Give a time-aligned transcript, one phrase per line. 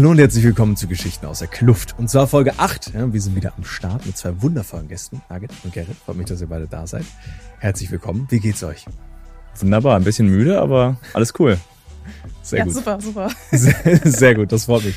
[0.00, 1.94] Hallo und herzlich willkommen zu Geschichten aus der Kluft.
[1.98, 2.94] Und zwar Folge 8.
[2.94, 5.94] Ja, wir sind wieder am Start mit zwei wundervollen Gästen, Nugget und Gerrit.
[6.06, 7.04] Freut mich, dass ihr beide da seid.
[7.58, 8.26] Herzlich willkommen.
[8.30, 8.86] Wie geht's euch?
[9.56, 11.58] Wunderbar, ein bisschen müde, aber alles cool.
[12.40, 12.76] Sehr ja, gut.
[12.76, 13.30] super, super.
[13.50, 14.96] Sehr, sehr gut, das freut mich.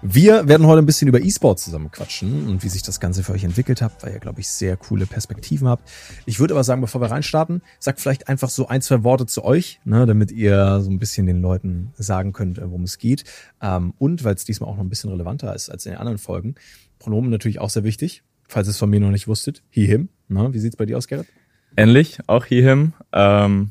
[0.00, 3.32] Wir werden heute ein bisschen über E-Sport zusammen quatschen und wie sich das Ganze für
[3.32, 5.90] euch entwickelt hat, weil ihr, glaube ich, sehr coole Perspektiven habt.
[6.24, 9.44] Ich würde aber sagen, bevor wir reinstarten, sagt vielleicht einfach so ein, zwei Worte zu
[9.44, 13.24] euch, ne, damit ihr so ein bisschen den Leuten sagen könnt, worum es geht.
[13.60, 16.18] Ähm, und weil es diesmal auch noch ein bisschen relevanter ist als in den anderen
[16.18, 16.54] Folgen,
[17.00, 19.64] Pronomen natürlich auch sehr wichtig, falls ihr es von mir noch nicht wusstet.
[19.68, 20.10] He, him.
[20.28, 20.52] Ne?
[20.52, 21.26] Wie sieht's bei dir aus, Gerrit?
[21.76, 22.92] Ähnlich, auch he, him.
[23.12, 23.70] Ähm,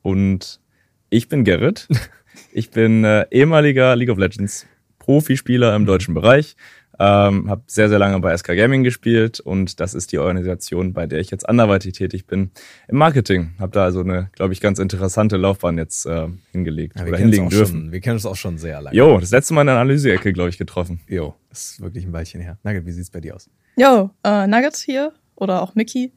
[0.00, 0.60] und
[1.10, 1.88] ich bin Gerrit.
[2.52, 4.66] Ich bin äh, ehemaliger League of Legends
[5.10, 6.54] Profispieler im deutschen Bereich.
[7.00, 11.08] Ähm, habe sehr, sehr lange bei SK Gaming gespielt und das ist die Organisation, bei
[11.08, 12.52] der ich jetzt anderweitig tätig bin
[12.86, 13.50] im Marketing.
[13.58, 17.48] Habe da also eine, glaube ich, ganz interessante Laufbahn jetzt äh, hingelegt ja, oder hinlegen
[17.48, 17.80] dürfen.
[17.80, 18.96] Schon, wir kennen uns auch schon sehr lange.
[18.96, 21.00] Jo, das letzte Mal in der Analyse-Ecke, glaube ich, getroffen.
[21.08, 22.56] Jo, das ist wirklich ein Weilchen her.
[22.62, 23.50] Nugget, wie sieht's bei dir aus?
[23.76, 26.12] Jo, äh, Nugget hier oder auch Mickey.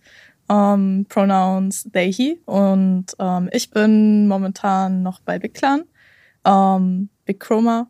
[0.51, 2.41] Ähm, Pronouns they, he.
[2.45, 5.85] Und ähm, ich bin momentan noch bei Big Clan,
[6.45, 7.87] ähm, Big Chroma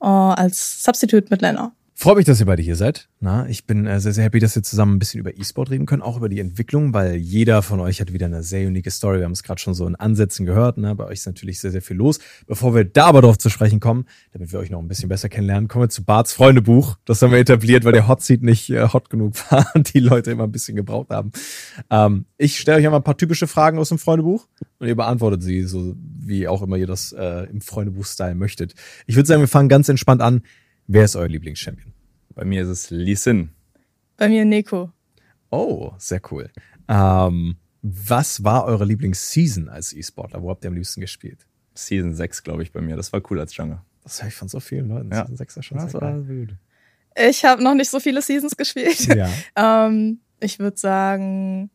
[0.00, 1.72] äh, als Substitute mit Lena.
[2.00, 3.10] Freut mich, dass ihr beide hier seid.
[3.20, 5.84] Na, ich bin äh, sehr, sehr happy, dass wir zusammen ein bisschen über E-Sport reden
[5.84, 9.18] können, auch über die Entwicklung, weil jeder von euch hat wieder eine sehr unique Story.
[9.18, 10.78] Wir haben es gerade schon so in Ansätzen gehört.
[10.78, 10.94] Ne?
[10.94, 12.18] Bei euch ist natürlich sehr, sehr viel los.
[12.46, 15.28] Bevor wir da aber drauf zu sprechen kommen, damit wir euch noch ein bisschen besser
[15.28, 16.96] kennenlernen, kommen wir zu Barts Freundebuch.
[17.04, 20.00] Das haben wir etabliert, weil der Hot Seat nicht äh, hot genug war und die
[20.00, 21.32] Leute immer ein bisschen gebraucht haben.
[21.90, 24.48] Ähm, ich stelle euch einmal ein paar typische Fragen aus dem Freundebuch
[24.78, 28.74] und ihr beantwortet sie, so wie auch immer ihr das äh, im Freundebuch-Style möchtet.
[29.06, 30.40] Ich würde sagen, wir fangen ganz entspannt an.
[30.92, 31.92] Wer ist euer Lieblingschampion?
[32.34, 33.50] Bei mir ist es Lee Sin.
[34.16, 34.90] Bei mir Neko.
[35.48, 36.50] Oh, sehr cool.
[36.88, 40.42] Ähm, was war eure Lieblingsseason als E-Sportler?
[40.42, 41.46] Wo habt ihr am liebsten gespielt?
[41.74, 42.96] Season 6, glaube ich, bei mir.
[42.96, 43.80] Das war cool als Jungle.
[44.02, 45.12] Das höre ich von so vielen Leuten.
[45.12, 45.20] Ja.
[45.20, 46.22] Season 6 ist schon das sehr war geil.
[46.24, 46.56] gut.
[47.28, 49.06] Ich habe noch nicht so viele Seasons gespielt.
[49.14, 49.30] Ja.
[49.86, 51.70] ähm, ich würde sagen,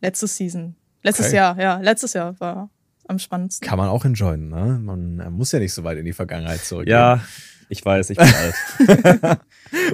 [0.00, 0.74] letzte Season.
[1.04, 1.36] Letztes Okay.
[1.36, 1.78] Jahr, ja.
[1.78, 2.70] Letztes Jahr war
[3.06, 3.68] am spannendsten.
[3.68, 4.80] Kann man auch enjoyen, ne?
[4.82, 6.92] Man muss ja nicht so weit in die Vergangenheit zurückgehen.
[6.96, 7.24] Ja,
[7.68, 9.38] ich weiß, ich bin alt.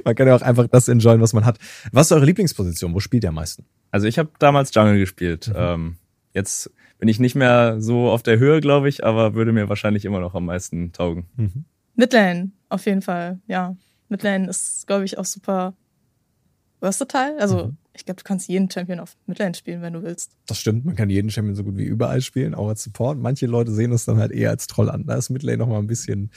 [0.04, 1.58] man kann ja auch einfach das enjoyen, was man hat.
[1.92, 2.94] Was ist eure Lieblingsposition?
[2.94, 3.64] Wo spielt ihr am meisten?
[3.90, 5.48] Also ich habe damals Jungle gespielt.
[5.48, 5.54] Mhm.
[5.56, 5.96] Ähm,
[6.32, 10.04] jetzt bin ich nicht mehr so auf der Höhe, glaube ich, aber würde mir wahrscheinlich
[10.04, 11.26] immer noch am meisten taugen.
[11.36, 11.64] Mhm.
[11.96, 13.76] Midlane, auf jeden Fall, ja.
[14.08, 15.74] Midlane ist, glaube ich, auch super
[16.80, 17.36] versatile.
[17.38, 17.76] Also, Mhm.
[17.94, 20.32] ich glaube, du kannst jeden Champion auf Midlane spielen, wenn du willst.
[20.46, 23.18] Das stimmt, man kann jeden Champion so gut wie überall spielen, auch als Support.
[23.18, 25.06] Manche Leute sehen das dann halt eher als Troll an.
[25.06, 26.30] Da ist Midlane noch mal ein bisschen,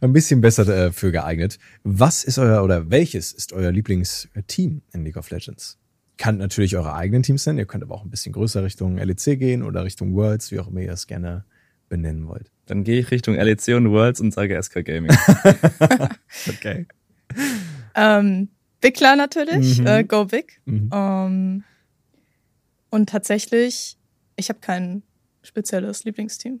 [0.00, 1.58] ein bisschen besser äh, für geeignet.
[1.82, 5.78] Was ist euer oder welches ist euer Lieblingsteam in League of Legends?
[6.16, 7.58] Kann natürlich eure eigenen Teams sein.
[7.58, 10.68] Ihr könnt aber auch ein bisschen größer Richtung LEC gehen oder Richtung Worlds, wie auch
[10.68, 11.44] immer ihr es gerne
[11.88, 12.50] benennen wollt.
[12.66, 15.10] Dann gehe ich Richtung LEC und Worlds und sage SK Gaming.
[16.48, 16.86] Okay.
[17.94, 18.48] Ähm,
[18.80, 19.86] Big Klar natürlich, Mhm.
[19.86, 20.60] äh, Go Big.
[20.66, 20.90] Mhm.
[20.92, 21.64] Ähm,
[22.90, 23.96] und tatsächlich,
[24.36, 25.02] ich habe kein
[25.42, 26.60] spezielles Lieblingsteam.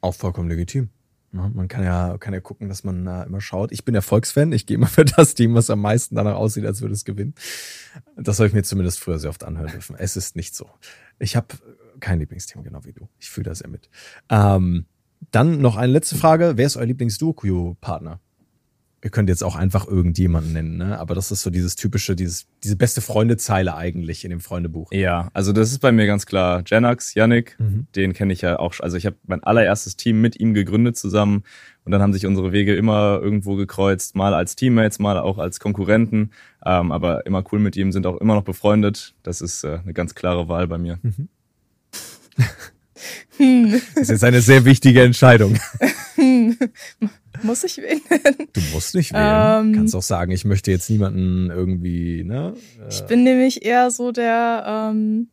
[0.00, 0.88] Auch vollkommen legitim.
[1.36, 3.72] Ja, man kann ja, kann ja gucken, dass man äh, immer schaut.
[3.72, 4.52] Ich bin Erfolgsfan.
[4.52, 7.34] Ich gehe immer für das Team, was am meisten danach aussieht, als würde es gewinnen.
[8.16, 9.96] Das habe ich mir zumindest früher sehr oft anhören dürfen.
[9.98, 10.68] Es ist nicht so.
[11.18, 11.48] Ich habe
[12.00, 13.08] kein Lieblingsteam, genau wie du.
[13.18, 13.88] Ich fühle da sehr mit.
[14.28, 14.86] Ähm,
[15.30, 16.54] dann noch eine letzte Frage.
[16.56, 18.20] Wer ist euer Lieblings-Duo-Partner?
[19.06, 20.98] Ihr könnt jetzt auch einfach irgendjemanden nennen, ne?
[20.98, 24.90] aber das ist so dieses typische, dieses, diese beste Freundezeile eigentlich in dem Freundebuch.
[24.90, 26.64] ja, also das ist bei mir ganz klar.
[26.66, 27.86] Janax, Yannick, Mhm.
[27.94, 28.72] den kenne ich ja auch.
[28.72, 28.82] schon.
[28.82, 31.44] Also ich habe mein allererstes Team mit ihm gegründet zusammen
[31.84, 35.60] und dann haben sich unsere Wege immer irgendwo gekreuzt, mal als Teammates, mal auch als
[35.60, 36.32] Konkurrenten,
[36.64, 39.14] ähm, aber immer cool mit ihm, sind auch immer noch befreundet.
[39.22, 40.98] Das ist äh, eine ganz klare Wahl bei mir.
[43.36, 45.56] Hm, Das ist jetzt eine sehr wichtige Entscheidung.
[46.16, 46.56] hm.
[47.42, 48.00] Muss ich nennen?
[48.52, 49.66] Du musst nicht wählen.
[49.66, 49.72] Ähm.
[49.74, 52.54] Kannst auch sagen, ich möchte jetzt niemanden irgendwie, ne?
[52.80, 55.28] Äh, Ich bin nämlich eher so der ähm,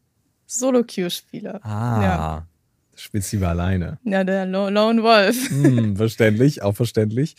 [0.48, 1.60] Solo-Queue-Spieler.
[1.66, 2.48] Ah, Ja.
[2.96, 4.00] spielst lieber alleine.
[4.04, 5.50] Ja, der Lo Lone Wolf.
[5.50, 7.36] Hm, verständlich, auch verständlich.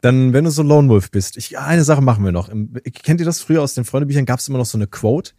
[0.00, 2.48] Dann, wenn du so Lone Wolf bist, ich, eine Sache machen wir noch.
[2.48, 4.26] Im, kennt ihr das früher aus den Freundebüchern?
[4.26, 5.32] Gab es immer noch so eine Quote?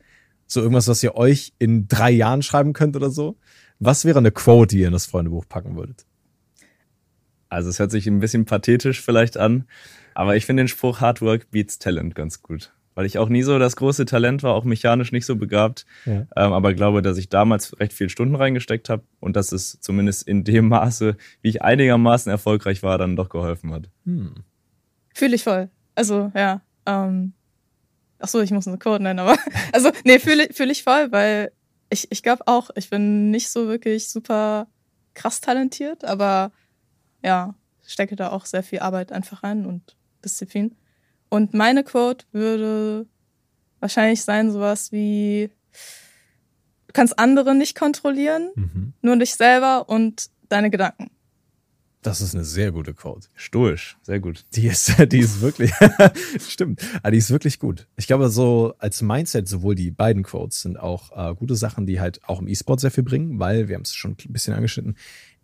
[0.47, 3.37] So irgendwas, was ihr euch in drei Jahren schreiben könnt oder so?
[3.79, 6.05] Was wäre eine Quote, die ihr in das Freundebuch packen würdet?
[7.55, 9.65] Also es hört sich ein bisschen pathetisch vielleicht an,
[10.13, 12.73] aber ich finde den Spruch Hard Work beats Talent ganz gut.
[12.95, 16.27] Weil ich auch nie so das große Talent war, auch mechanisch nicht so begabt, Ja.
[16.35, 20.27] ähm, aber glaube, dass ich damals recht viel Stunden reingesteckt habe und dass es zumindest
[20.27, 23.89] in dem Maße, wie ich einigermaßen erfolgreich war, dann doch geholfen hat.
[24.05, 24.35] Hm.
[25.13, 25.69] Fühle ich voll.
[25.95, 26.61] Also, ja.
[26.85, 27.33] Ähm,
[28.19, 29.37] ach so, ich muss eine Code nennen, aber
[29.73, 31.51] also nee, fühle fühl ich voll, weil
[31.89, 34.67] ich, ich glaube auch, ich bin nicht so wirklich super
[35.13, 36.51] krass talentiert, aber
[37.25, 37.55] ja,
[37.85, 40.75] stecke da auch sehr viel Arbeit einfach rein und Disziplin.
[41.29, 43.07] Und meine Quote würde
[43.79, 45.49] wahrscheinlich sein sowas wie,
[46.87, 48.93] du kannst andere nicht kontrollieren, Mhm.
[49.01, 51.11] nur dich selber und deine Gedanken.
[52.01, 53.29] Das ist eine sehr gute Quote.
[53.33, 54.45] Stoisch, sehr gut.
[54.53, 55.71] Die ist, die ist wirklich,
[56.47, 57.87] stimmt, aber die ist wirklich gut.
[57.95, 61.99] Ich glaube, so als Mindset, sowohl die beiden Quotes sind auch äh, gute Sachen, die
[61.99, 64.95] halt auch im E-Sport sehr viel bringen, weil wir haben es schon ein bisschen angeschnitten.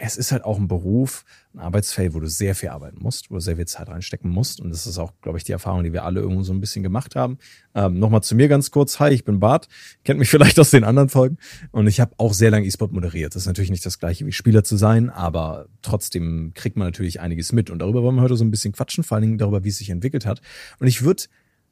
[0.04, 3.36] Es ist halt auch ein Beruf, ein Arbeitsfeld, wo du sehr viel arbeiten musst, wo
[3.36, 4.60] du sehr viel Zeit reinstecken musst.
[4.60, 6.82] Und das ist auch, glaube ich, die Erfahrung, die wir alle irgendwo so ein bisschen
[6.82, 7.38] gemacht haben.
[7.76, 9.00] Ähm, Nochmal zu mir ganz kurz.
[9.00, 9.68] Hi, ich bin Bart.
[10.04, 11.38] Kennt mich vielleicht aus den anderen Folgen.
[11.70, 13.36] Und ich habe auch sehr lange E-Sport moderiert.
[13.36, 17.20] Das ist natürlich nicht das gleiche wie Spieler zu sein, aber trotzdem kriegt man natürlich
[17.20, 17.70] einiges mit.
[17.70, 19.78] Und darüber wollen wir heute so ein bisschen quatschen, vor allen Dingen darüber, wie es
[19.78, 20.42] sich entwickelt hat.
[20.80, 21.26] Und ich würde,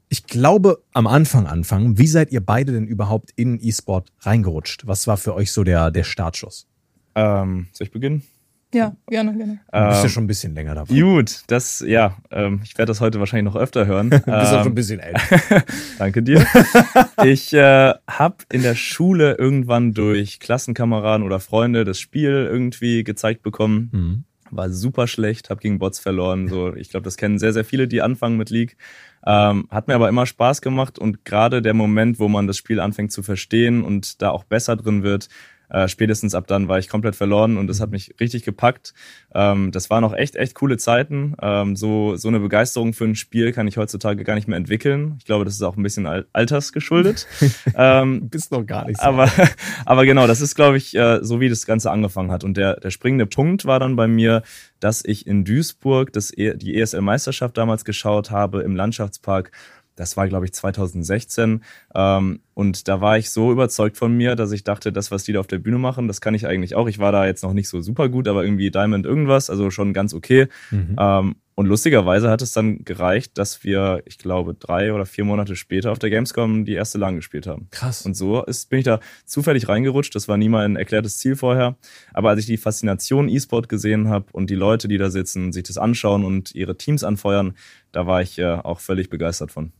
[0.08, 1.98] ich glaube, am Anfang anfangen.
[1.98, 4.86] Wie seid ihr beide denn überhaupt in E-Sport reingerutscht?
[4.86, 6.68] Was war für euch so der, der Startschuss?
[7.16, 8.24] Ähm, soll ich beginnen?
[8.72, 9.54] Ja, gerne, gerne.
[9.72, 10.94] Du bist ja Ähm, schon ein bisschen länger dabei.
[10.94, 14.10] Gut, das, ja, ähm, ich werde das heute wahrscheinlich noch öfter hören.
[14.12, 15.64] Du bist auch schon ein Ähm, bisschen älter.
[15.98, 16.46] Danke dir.
[17.26, 23.42] Ich äh, habe in der Schule irgendwann durch Klassenkameraden oder Freunde das Spiel irgendwie gezeigt
[23.42, 23.90] bekommen.
[23.92, 24.24] Mhm.
[24.52, 26.48] War super schlecht, habe gegen Bots verloren.
[26.48, 28.78] So, ich glaube, das kennen sehr, sehr viele, die anfangen mit League.
[29.26, 32.80] Ähm, hat mir aber immer Spaß gemacht und gerade der Moment, wo man das Spiel
[32.80, 35.28] anfängt zu verstehen und da auch besser drin wird,
[35.70, 38.94] äh, spätestens ab dann war ich komplett verloren und das hat mich richtig gepackt.
[39.34, 41.36] Ähm, das waren auch echt, echt coole Zeiten.
[41.42, 45.16] Ähm, so, so eine Begeisterung für ein Spiel kann ich heutzutage gar nicht mehr entwickeln.
[45.20, 47.28] Ich glaube, das ist auch ein bisschen al altersgeschuldet.
[47.76, 49.04] ähm, Du bist noch gar nicht so.
[49.08, 49.30] aber,
[49.86, 52.44] aber genau, das ist, glaube ich, äh, so wie das Ganze angefangen hat.
[52.44, 54.42] Und der, der springende Punkt war dann bei mir,
[54.80, 59.52] dass ich in Duisburg das, E- die ESL-Meisterschaft damals geschaut habe im Landschaftspark.
[59.96, 61.64] Das war, glaube ich, 2016.
[61.94, 65.32] Ähm, und da war ich so überzeugt von mir, dass ich dachte, das, was die
[65.32, 66.90] da auf der Bühne machen, das kann ich eigentlich auch.
[66.90, 69.94] Ich war da jetzt noch nicht so super gut, aber irgendwie Diamond irgendwas, also schon
[69.94, 70.48] ganz okay.
[70.70, 70.98] Mhm.
[71.00, 75.56] Ähm, und lustigerweise hat es dann gereicht, dass wir, ich glaube, drei oder vier Monate
[75.56, 77.70] später auf der Gamescom die erste LAN gespielt haben.
[77.72, 78.06] Krass.
[78.06, 80.14] Und so ist, bin ich da zufällig reingerutscht.
[80.14, 81.78] Das war nie mal ein erklärtes Ziel vorher.
[82.14, 85.64] Aber als ich die Faszination E-Sport gesehen habe und die Leute, die da sitzen, sich
[85.64, 87.54] das anschauen und ihre Teams anfeuern,
[87.94, 89.72] da war ich äh, auch völlig begeistert von.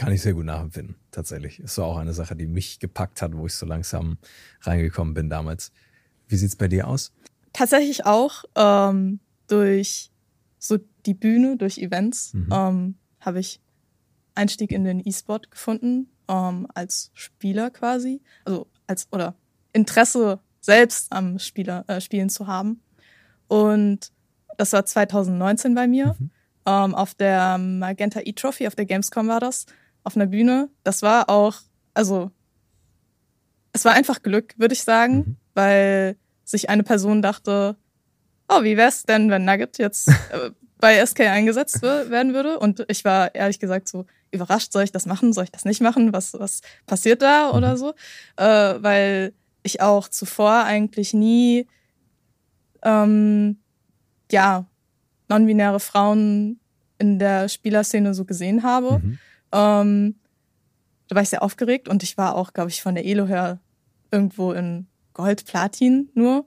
[0.00, 1.60] Kann ich sehr gut nachempfinden, tatsächlich.
[1.60, 4.16] Ist so auch eine Sache, die mich gepackt hat, wo ich so langsam
[4.62, 5.72] reingekommen bin damals.
[6.26, 7.12] Wie sieht's bei dir aus?
[7.52, 10.10] Tatsächlich auch ähm, durch
[10.58, 12.48] so die Bühne, durch Events, Mhm.
[12.50, 13.60] ähm, habe ich
[14.34, 18.22] Einstieg in den E-Sport gefunden, ähm, als Spieler quasi.
[18.46, 19.34] Also als oder
[19.74, 22.80] Interesse selbst am Spieler, äh, Spielen zu haben.
[23.48, 24.12] Und
[24.56, 26.16] das war 2019 bei mir.
[26.18, 26.30] Mhm.
[26.64, 29.66] Ähm, auf der Magenta E-Trophy, auf der Gamescom war das,
[30.04, 30.68] auf einer Bühne.
[30.84, 31.56] Das war auch,
[31.94, 32.30] also
[33.72, 35.36] es war einfach Glück, würde ich sagen, Mhm.
[35.54, 37.76] weil sich eine Person dachte,
[38.48, 42.58] oh, wie wär's denn, wenn Nugget jetzt äh, bei SK eingesetzt wer- werden würde?
[42.58, 45.80] Und ich war ehrlich gesagt so überrascht, soll ich das machen, soll ich das nicht
[45.82, 46.12] machen?
[46.12, 47.94] Was, was passiert da oder so?
[48.36, 48.44] Äh,
[48.82, 49.32] weil
[49.62, 51.66] ich auch zuvor eigentlich nie,
[52.82, 53.58] ähm,
[54.32, 54.66] ja,
[55.28, 56.58] non-binäre Frauen
[56.98, 58.98] in der Spielerszene so gesehen habe.
[59.00, 59.18] Mhm.
[59.52, 60.16] Ähm,
[61.08, 63.58] da war ich sehr aufgeregt und ich war auch, glaube ich, von der Elo her
[64.10, 66.46] irgendwo in Gold, Platin nur.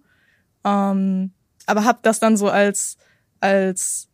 [0.63, 1.33] Ähm,
[1.65, 2.97] aber habe das dann so als,
[3.39, 4.09] als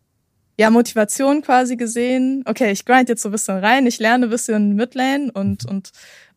[0.57, 2.43] ja, Motivation quasi gesehen.
[2.45, 5.91] Okay, ich grind jetzt so ein bisschen rein, ich lerne ein bisschen Midlane und, und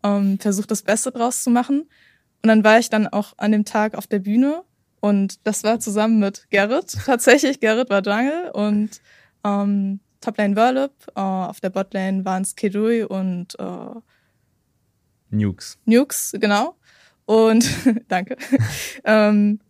[0.04, 1.88] ähm, versuche das Beste draus zu machen.
[2.42, 4.62] Und dann war ich dann auch an dem Tag auf der Bühne
[5.00, 6.96] und das war zusammen mit Gerrit.
[7.06, 8.90] Tatsächlich, Gerrit war Jungle und
[9.44, 14.00] ähm, Toplane Verlip, äh, auf der Botlane waren es Kedui und äh,
[15.30, 15.78] Nukes.
[15.84, 16.76] Nukes, genau.
[17.26, 17.68] Und
[18.08, 18.36] danke.
[19.04, 19.60] ähm,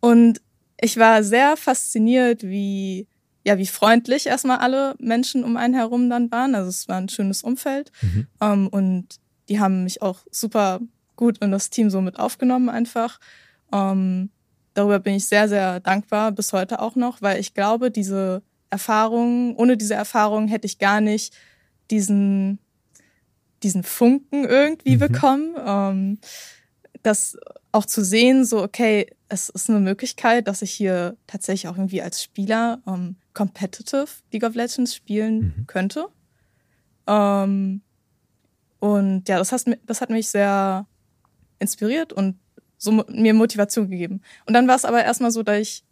[0.00, 0.40] und
[0.80, 3.06] ich war sehr fasziniert, wie
[3.44, 6.54] ja, wie freundlich erstmal alle Menschen um einen herum dann waren.
[6.54, 7.90] Also es war ein schönes Umfeld.
[8.02, 8.26] Mhm.
[8.40, 9.06] Ähm, und
[9.48, 10.80] die haben mich auch super
[11.16, 13.18] gut in das Team so mit aufgenommen einfach.
[13.72, 14.30] Ähm,
[14.74, 19.56] darüber bin ich sehr, sehr dankbar, bis heute auch noch, weil ich glaube, diese Erfahrung,
[19.56, 21.34] ohne diese Erfahrung hätte ich gar nicht
[21.90, 22.58] diesen,
[23.62, 25.00] diesen Funken irgendwie Mhm.
[25.00, 25.54] bekommen.
[25.58, 26.18] Ähm,
[27.02, 27.36] das
[27.72, 32.02] auch zu sehen, so, okay, es ist eine Möglichkeit, dass ich hier tatsächlich auch irgendwie
[32.02, 35.66] als Spieler ähm, competitive League of Legends spielen Mhm.
[35.66, 36.06] könnte.
[37.06, 37.82] Ähm,
[38.78, 40.86] und ja, das, hast, mi- das hat mich sehr
[41.58, 42.38] inspiriert und
[42.78, 44.22] so mir Motivation gegeben.
[44.46, 45.84] Und dann war es aber erstmal so, dass ich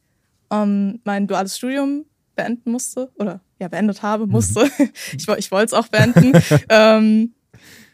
[0.50, 2.06] ähm, mein duales Studium
[2.38, 4.70] beenden musste oder ja, beendet habe, musste.
[5.16, 6.32] ich woll- ich wollte es auch beenden.
[6.70, 7.34] ähm,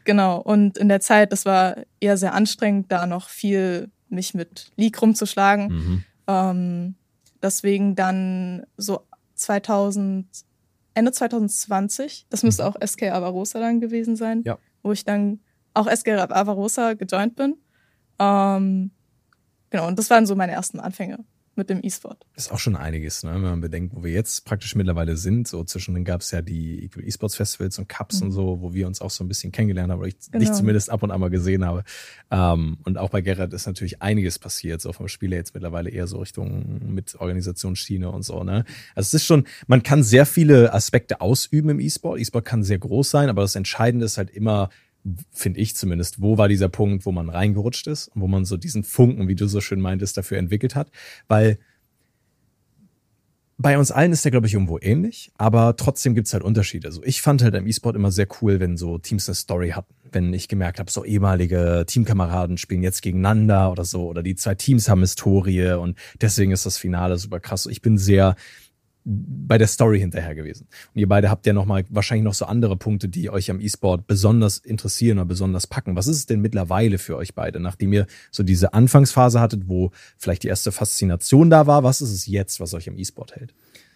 [0.04, 0.40] genau.
[0.40, 5.00] Und in der Zeit, das war eher sehr anstrengend, da noch viel mich mit League
[5.02, 5.66] rumzuschlagen.
[5.68, 6.04] Mhm.
[6.28, 6.94] Ähm,
[7.42, 9.00] deswegen dann so
[9.34, 10.26] 2000,
[10.94, 14.58] Ende 2020, das müsste auch SK Avarosa dann gewesen sein, Ja.
[14.82, 15.40] wo ich dann
[15.72, 17.56] auch SK Avarosa gejoint bin.
[18.20, 18.92] Ähm,
[19.70, 21.24] genau, und das waren so meine ersten Anfänge
[21.56, 22.26] mit dem E-Sport.
[22.36, 23.32] ist auch schon einiges, ne?
[23.34, 25.46] wenn man bedenkt, wo wir jetzt praktisch mittlerweile sind.
[25.48, 28.26] So zwischendrin gab es ja die E-Sports Festivals und Cups Mhm.
[28.26, 30.38] und so, wo wir uns auch so ein bisschen kennengelernt haben, oder ich Genau.
[30.44, 31.84] dich zumindest ab und an mal gesehen habe.
[32.30, 35.90] Ähm, und auch bei Gerhard ist natürlich einiges passiert, so vom Spiel her jetzt mittlerweile
[35.90, 38.42] eher so Richtung mit Organisationsschiene und so.
[38.44, 38.64] Ne?
[38.94, 42.20] Also es ist schon, man kann sehr viele Aspekte ausüben im E-Sport.
[42.20, 44.70] E-Sport kann sehr groß sein, aber das Entscheidende ist halt immer,
[45.32, 48.56] finde ich zumindest, wo war dieser Punkt, wo man reingerutscht ist und wo man so
[48.56, 50.90] diesen Funken, wie du so schön meintest, dafür entwickelt hat.
[51.28, 51.58] Weil
[53.56, 56.88] bei uns allen ist der, glaube ich, irgendwo ähnlich, aber trotzdem gibt's halt Unterschiede.
[56.88, 59.94] Also ich fand halt im E-Sport immer sehr cool, wenn so Teams eine Story hatten.
[60.10, 64.54] Wenn ich gemerkt habe, so ehemalige Teamkameraden spielen jetzt gegeneinander oder so, oder die zwei
[64.54, 67.66] Teams haben Historie und deswegen ist das Finale super krass.
[67.66, 68.34] Ich bin sehr
[69.04, 70.66] bei der Story hinterher gewesen.
[70.94, 73.60] Und ihr beide habt ja noch mal wahrscheinlich noch so andere Punkte, die euch am
[73.60, 75.94] E-Sport besonders interessieren oder besonders packen.
[75.94, 79.90] Was ist es denn mittlerweile für euch beide, nachdem ihr so diese Anfangsphase hattet, wo
[80.16, 81.82] vielleicht die erste Faszination da war?
[81.82, 83.54] Was ist es jetzt, was euch am E-Sport hält?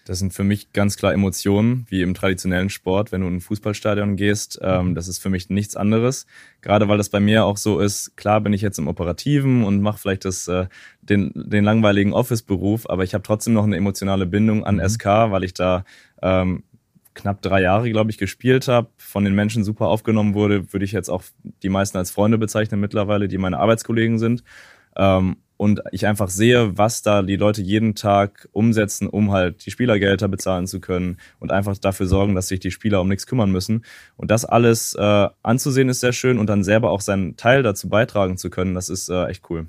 [0.09, 3.41] Das sind für mich ganz klar Emotionen, wie im traditionellen Sport, wenn du in ein
[3.43, 4.59] Fußballstadion gehst.
[4.63, 6.27] Ähm, das ist für mich nichts anderes.
[6.63, 9.83] Gerade weil das bei mir auch so ist, klar bin ich jetzt im Operativen und
[9.83, 10.67] mache vielleicht das, äh,
[11.03, 14.89] den, den langweiligen Office-Beruf, aber ich habe trotzdem noch eine emotionale Bindung an Mhm.
[14.89, 15.85] SK, weil ich da
[16.23, 16.65] ähm,
[17.13, 20.93] knapp drei Jahre, glaube ich, gespielt habe, von den Menschen super aufgenommen wurde, würde ich
[20.93, 21.23] jetzt auch
[21.63, 24.43] die meisten als Freunde bezeichnen mittlerweile, die meine Arbeitskollegen sind.
[24.97, 29.71] Ähm, und ich einfach sehe, was da die Leute jeden Tag umsetzen, um halt die
[29.71, 33.51] Spielergelder bezahlen zu können und einfach dafür sorgen, dass sich die Spieler um nichts kümmern
[33.53, 33.85] müssen.
[34.17, 37.89] Und das alles äh, anzusehen ist sehr schön und dann selber auch seinen Teil dazu
[37.91, 39.67] beitragen zu können, das ist äh, echt cool.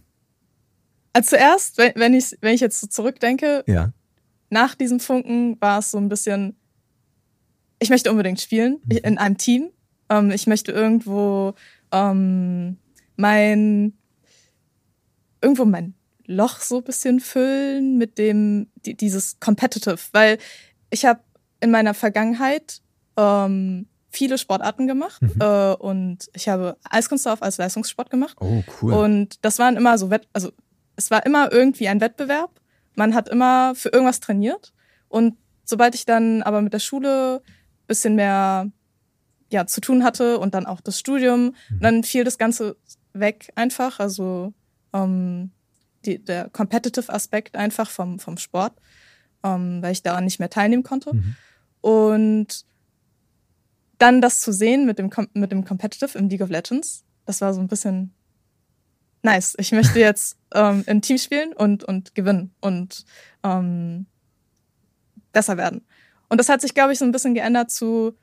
[1.11, 3.91] Also zuerst, wenn, wenn, ich, wenn ich jetzt so zurückdenke, Ja.
[4.51, 6.55] nach diesem Funken war es so ein bisschen,
[7.79, 9.69] ich möchte unbedingt spielen ich- in einem Team.
[10.09, 11.55] Ähm, ich möchte irgendwo
[11.91, 12.77] ähm,
[13.15, 13.93] mein
[15.41, 15.93] irgendwo mein
[16.25, 20.37] Loch so ein bisschen füllen mit dem die, dieses Competitive, weil
[20.91, 21.21] ich habe
[21.59, 22.81] in meiner Vergangenheit
[23.17, 25.35] ähm, viele Sportarten gemacht Mhm.
[25.41, 28.37] äh, und ich habe Eiskunstlauf als Leistungssport gemacht.
[28.39, 28.93] Oh, cool.
[28.93, 30.51] Und das waren immer so Wett also
[30.95, 32.51] es war immer irgendwie ein Wettbewerb.
[32.95, 34.73] Man hat immer für irgendwas trainiert.
[35.07, 37.41] Und sobald ich dann aber mit der Schule
[37.87, 38.69] bisschen mehr
[39.51, 41.79] ja, zu tun hatte und dann auch das Studium, Mhm.
[41.81, 42.75] dann fiel das Ganze
[43.13, 43.99] weg einfach.
[43.99, 44.53] Also
[44.93, 45.51] ähm,
[46.05, 48.73] die, der competitive Aspekt einfach vom, vom Sport,
[49.43, 51.13] ähm, weil ich daran nicht mehr teilnehmen konnte.
[51.13, 51.35] Mhm.
[51.81, 52.65] Und
[53.97, 57.53] dann das zu sehen mit dem, mit dem Competitive im League of Legends, das war
[57.53, 58.13] so ein bisschen
[59.21, 59.55] nice.
[59.59, 63.05] Ich möchte jetzt ähm, im Team spielen und, und gewinnen und
[63.43, 64.05] ähm,
[65.31, 65.85] besser werden.
[66.29, 68.15] Und das hat sich, glaube ich, so ein bisschen geändert zu,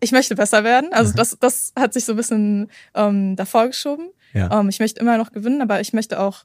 [0.00, 0.92] ich möchte besser werden.
[0.92, 1.16] Also Mhm.
[1.16, 4.10] das, das hat sich so ein bisschen ähm, davor geschoben.
[4.32, 4.60] ja.
[4.60, 6.44] Ähm, ich möchte immer noch gewinnen, aber ich möchte auch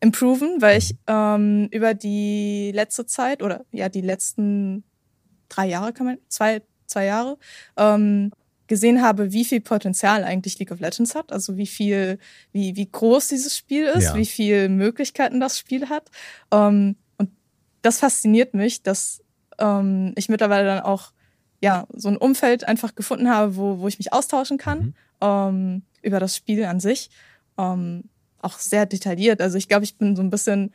[0.00, 0.98] improven, weil ich Mhm.
[1.08, 4.84] ähm, über die letzte Zeit oder ja die letzten
[5.48, 7.38] drei Jahre kann man zwei zwei Jahre
[7.76, 8.30] ähm,
[8.68, 12.18] gesehen habe, wie viel Potenzial eigentlich League of Legends hat, also wie viel
[12.52, 14.14] wie wie groß dieses Spiel ist, Ja.
[14.16, 16.10] wie viel Möglichkeiten das Spiel hat
[16.52, 17.30] ähm, und
[17.82, 19.22] das fasziniert mich, dass
[19.58, 21.12] ähm, ich mittlerweile dann auch
[21.62, 24.94] ja so ein Umfeld einfach gefunden habe, wo wo ich mich austauschen kann Mhm.
[25.20, 27.10] ähm, über das Spiel an sich.
[27.58, 28.04] Ähm,
[28.42, 29.40] auch sehr detailliert.
[29.40, 30.72] Also ich glaube, ich bin so ein bisschen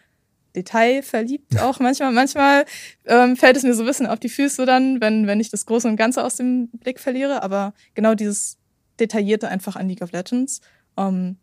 [0.56, 2.12] detailverliebt auch manchmal.
[2.12, 2.66] Manchmal
[3.06, 5.66] ähm, fällt es mir so ein bisschen auf die Füße dann, wenn, wenn ich das
[5.66, 7.44] Große und Ganze aus dem Blick verliere.
[7.44, 8.58] Aber genau dieses
[9.00, 10.62] Detaillierte einfach an League of Legends,
[10.98, 11.38] ähm,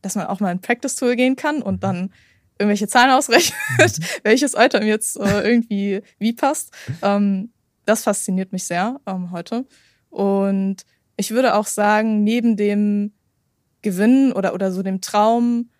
[0.00, 2.12] dass man auch mal in Practice-Tool gehen kann und dann
[2.58, 3.54] irgendwelche Zahlen ausrechnet,
[4.22, 6.72] welches Item jetzt äh, irgendwie wie passt.
[7.02, 7.50] Ähm,
[7.84, 9.66] das fasziniert mich sehr ähm, heute.
[10.10, 10.84] Und
[11.16, 13.12] ich würde auch sagen, neben dem
[13.82, 15.70] Gewinnen oder, oder so dem Traum,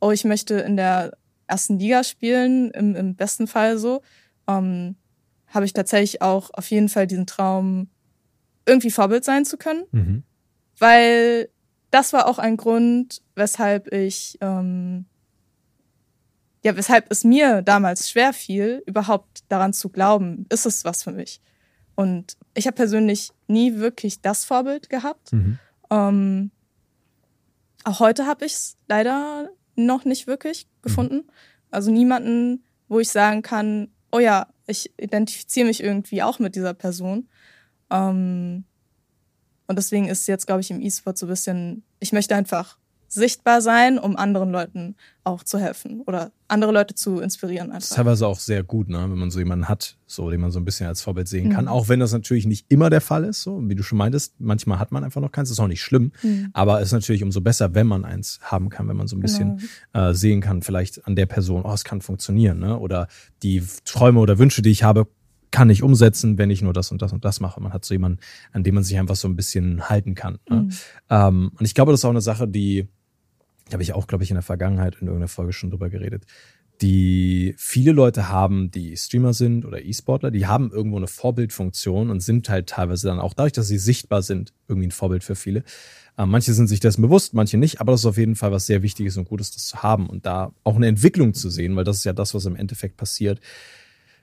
[0.00, 4.02] oh, ich möchte in der ersten Liga spielen, im, im besten Fall so,
[4.48, 4.96] ähm,
[5.48, 7.88] habe ich tatsächlich auch auf jeden Fall diesen Traum,
[8.66, 10.22] irgendwie Vorbild sein zu können Mhm.
[10.78, 11.48] weil
[11.90, 15.04] das war auch ein Grund, weshalb ich, ähm,
[16.64, 21.12] ja, weshalb es mir damals schwer fiel, überhaupt daran zu glauben, ist es was für
[21.12, 21.40] mich.
[21.94, 25.32] Und ich habe persönlich nie wirklich das Vorbild gehabt.
[25.32, 25.58] Mhm.
[25.90, 26.50] Ähm,
[27.84, 31.24] auch heute habe ich es leider noch nicht wirklich gefunden.
[31.70, 36.72] Also niemanden, wo ich sagen kann, oh ja, ich identifiziere mich irgendwie auch mit dieser
[36.72, 37.28] Person.
[37.90, 38.64] Ähm,
[39.66, 42.78] und deswegen ist jetzt, glaube ich, im E-Sport so ein bisschen, ich möchte einfach
[43.14, 47.68] sichtbar sein, um anderen Leuten auch zu helfen oder andere Leute zu inspirieren.
[47.68, 47.80] Einfach.
[47.80, 48.98] Das ist teilweise auch sehr gut, ne?
[48.98, 51.64] wenn man so jemanden hat, so den man so ein bisschen als Vorbild sehen kann.
[51.64, 51.70] Mhm.
[51.70, 54.78] Auch wenn das natürlich nicht immer der Fall ist, so wie du schon meintest, manchmal
[54.78, 56.12] hat man einfach noch keins, das ist auch nicht schlimm.
[56.22, 56.50] Mhm.
[56.52, 59.20] Aber es ist natürlich umso besser, wenn man eins haben kann, wenn man so ein
[59.20, 60.10] bisschen genau.
[60.10, 62.78] äh, sehen kann, vielleicht an der Person, oh, es kann funktionieren, ne?
[62.78, 63.08] Oder
[63.42, 65.06] die Träume oder Wünsche, die ich habe,
[65.54, 67.60] kann ich umsetzen, wenn ich nur das und das und das mache.
[67.60, 68.18] Man hat so jemanden,
[68.50, 70.40] an dem man sich einfach so ein bisschen halten kann.
[70.50, 70.62] Ne?
[70.62, 70.70] Mhm.
[71.10, 72.88] Ähm, und ich glaube, das ist auch eine Sache, die
[73.66, 76.24] da habe ich auch, glaube ich, in der Vergangenheit in irgendeiner Folge schon drüber geredet,
[76.80, 82.20] die viele Leute haben, die Streamer sind oder E-Sportler, die haben irgendwo eine Vorbildfunktion und
[82.20, 85.62] sind halt teilweise dann auch dadurch, dass sie sichtbar sind, irgendwie ein Vorbild für viele.
[86.18, 88.66] Äh, manche sind sich dessen bewusst, manche nicht, aber das ist auf jeden Fall was
[88.66, 91.84] sehr Wichtiges und Gutes, das zu haben und da auch eine Entwicklung zu sehen, weil
[91.84, 93.40] das ist ja das, was im Endeffekt passiert.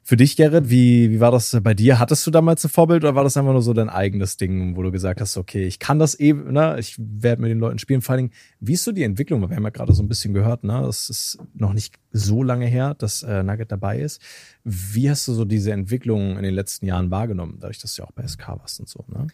[0.03, 2.00] Für dich, Gerrit, wie, wie war das bei dir?
[2.00, 4.81] Hattest du damals ein Vorbild oder war das einfach nur so dein eigenes Ding, wo
[4.81, 6.75] du gesagt hast, okay, ich kann das eben, ne?
[6.79, 8.01] ich werde mit den Leuten spielen.
[8.01, 9.48] Vor allen Dingen, wie ist so die Entwicklung?
[9.48, 10.81] Wir haben ja gerade so ein bisschen gehört, ne?
[10.84, 14.20] das ist noch nicht so lange her, dass äh, Nugget dabei ist.
[14.63, 18.08] Wie hast du so diese Entwicklung in den letzten Jahren wahrgenommen, dadurch, dass du ja
[18.08, 19.05] auch bei SK warst und so?
[19.08, 19.27] Ne?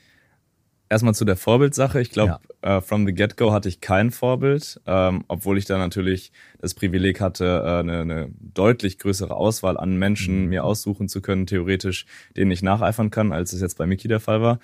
[0.90, 2.00] Erstmal zu der Vorbildsache.
[2.02, 2.78] Ich glaube, ja.
[2.78, 7.22] äh, from the get-go hatte ich kein Vorbild, ähm, obwohl ich da natürlich das Privileg
[7.22, 10.50] hatte, äh, eine, eine deutlich größere Auswahl an Menschen mhm.
[10.50, 14.20] mir aussuchen zu können, theoretisch, denen ich nacheifern kann, als es jetzt bei Mickey der
[14.20, 14.60] Fall war.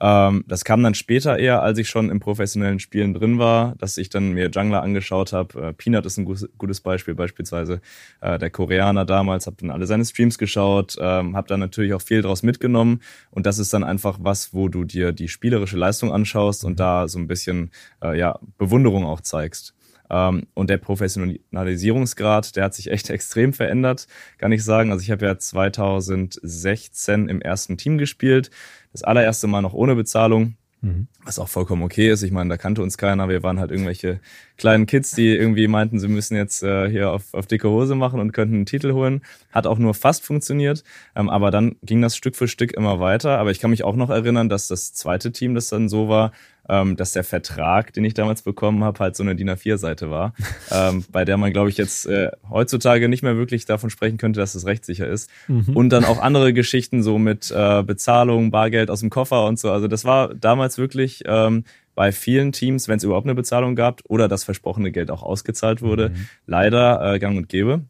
[0.00, 3.96] Ähm, das kam dann später eher, als ich schon im professionellen Spielen drin war, dass
[3.96, 5.68] ich dann mir Jungler angeschaut habe.
[5.68, 7.80] Äh, Peanut ist ein gutes Beispiel, beispielsweise
[8.20, 12.02] äh, der Koreaner damals, habe dann alle seine Streams geschaut, ähm, habe dann natürlich auch
[12.02, 13.00] viel draus mitgenommen
[13.30, 17.08] und das ist dann einfach was, wo du dir die spielerische Leistung anschaust und da
[17.08, 17.70] so ein bisschen
[18.02, 19.76] äh, ja Bewunderung auch zeigst.
[20.10, 24.06] Ähm, und der Professionalisierungsgrad, der hat sich echt extrem verändert,
[24.38, 24.92] kann ich sagen.
[24.92, 28.50] Also ich habe ja 2016 im ersten Team gespielt.
[28.96, 30.54] Das allererste Mal noch ohne Bezahlung.
[30.80, 31.06] Mhm.
[31.22, 32.22] Was auch vollkommen okay ist.
[32.22, 33.28] Ich meine, da kannte uns keiner.
[33.28, 34.20] Wir waren halt irgendwelche
[34.56, 38.20] kleinen Kids, die irgendwie meinten, sie müssen jetzt äh, hier auf, auf dicke Hose machen
[38.20, 39.20] und könnten einen Titel holen.
[39.52, 40.82] Hat auch nur fast funktioniert.
[41.14, 43.36] Ähm, aber dann ging das Stück für Stück immer weiter.
[43.36, 46.32] Aber ich kann mich auch noch erinnern, dass das zweite Team, das dann so war,
[46.68, 50.34] ähm, dass der Vertrag, den ich damals bekommen habe, halt so eine DIN A4-Seite war,
[50.70, 54.40] ähm, bei der man, glaube ich, jetzt äh, heutzutage nicht mehr wirklich davon sprechen könnte,
[54.40, 55.30] dass es rechtssicher ist.
[55.48, 55.76] Mhm.
[55.76, 59.70] Und dann auch andere Geschichten so mit äh, Bezahlung, Bargeld aus dem Koffer und so.
[59.70, 64.02] Also das war damals wirklich ähm, bei vielen Teams, wenn es überhaupt eine Bezahlung gab
[64.06, 66.28] oder das versprochene Geld auch ausgezahlt wurde, mhm.
[66.46, 67.82] leider äh, gang und gäbe.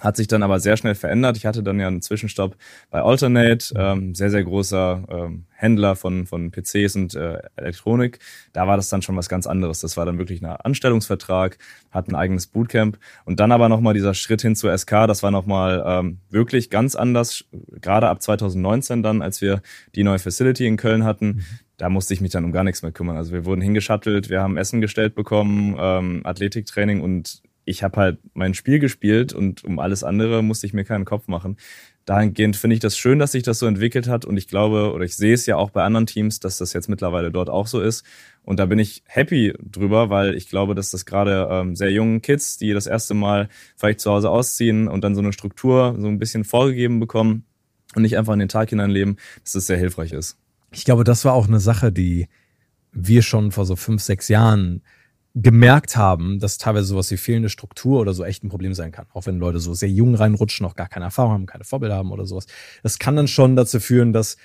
[0.00, 1.36] Hat sich dann aber sehr schnell verändert.
[1.36, 2.56] Ich hatte dann ja einen Zwischenstopp
[2.90, 8.18] bei Alternate, ähm, sehr, sehr großer ähm, Händler von, von PCs und äh, Elektronik.
[8.52, 9.80] Da war das dann schon was ganz anderes.
[9.80, 11.56] Das war dann wirklich ein Anstellungsvertrag,
[11.90, 12.98] hat ein eigenes Bootcamp.
[13.24, 16.94] Und dann aber nochmal dieser Schritt hin zur SK, das war nochmal ähm, wirklich ganz
[16.94, 17.46] anders.
[17.80, 19.62] Gerade ab 2019 dann, als wir
[19.94, 21.44] die neue Facility in Köln hatten, mhm.
[21.78, 23.16] da musste ich mich dann um gar nichts mehr kümmern.
[23.16, 28.18] Also wir wurden hingeschattelt, wir haben Essen gestellt bekommen, ähm, Athletiktraining und ich habe halt
[28.32, 31.56] mein Spiel gespielt und um alles andere musste ich mir keinen Kopf machen.
[32.04, 35.04] Dahingehend finde ich das schön, dass sich das so entwickelt hat und ich glaube oder
[35.04, 37.80] ich sehe es ja auch bei anderen Teams, dass das jetzt mittlerweile dort auch so
[37.80, 38.06] ist.
[38.44, 42.22] Und da bin ich happy drüber, weil ich glaube, dass das gerade ähm, sehr jungen
[42.22, 46.06] Kids, die das erste Mal vielleicht zu Hause ausziehen und dann so eine Struktur so
[46.06, 47.44] ein bisschen vorgegeben bekommen
[47.96, 50.38] und nicht einfach in den Tag hineinleben, dass das sehr hilfreich ist.
[50.70, 52.28] Ich glaube, das war auch eine Sache, die
[52.92, 54.82] wir schon vor so fünf, sechs Jahren
[55.38, 59.04] gemerkt haben, dass teilweise sowas wie fehlende Struktur oder so echt ein Problem sein kann.
[59.12, 62.10] Auch wenn Leute so sehr jung reinrutschen, noch gar keine Erfahrung haben, keine Vorbilder haben
[62.10, 62.46] oder sowas.
[62.82, 64.38] Das kann dann schon dazu führen, dass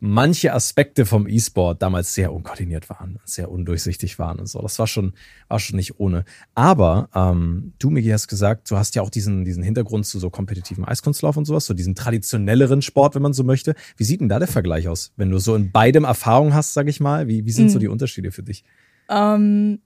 [0.00, 4.62] manche Aspekte vom E-Sport damals sehr unkoordiniert waren, sehr undurchsichtig waren und so.
[4.62, 5.12] Das war schon,
[5.48, 6.24] war schon nicht ohne.
[6.54, 10.30] Aber ähm, du, Miki, hast gesagt, du hast ja auch diesen, diesen Hintergrund zu so
[10.30, 13.74] kompetitiven Eiskunstlauf und sowas, so diesen traditionelleren Sport, wenn man so möchte.
[13.98, 16.88] Wie sieht denn da der Vergleich aus, wenn du so in beidem Erfahrung hast, sag
[16.88, 17.28] ich mal?
[17.28, 17.70] Wie, wie sind mhm.
[17.70, 18.64] so die Unterschiede für dich?
[19.10, 19.80] Ähm,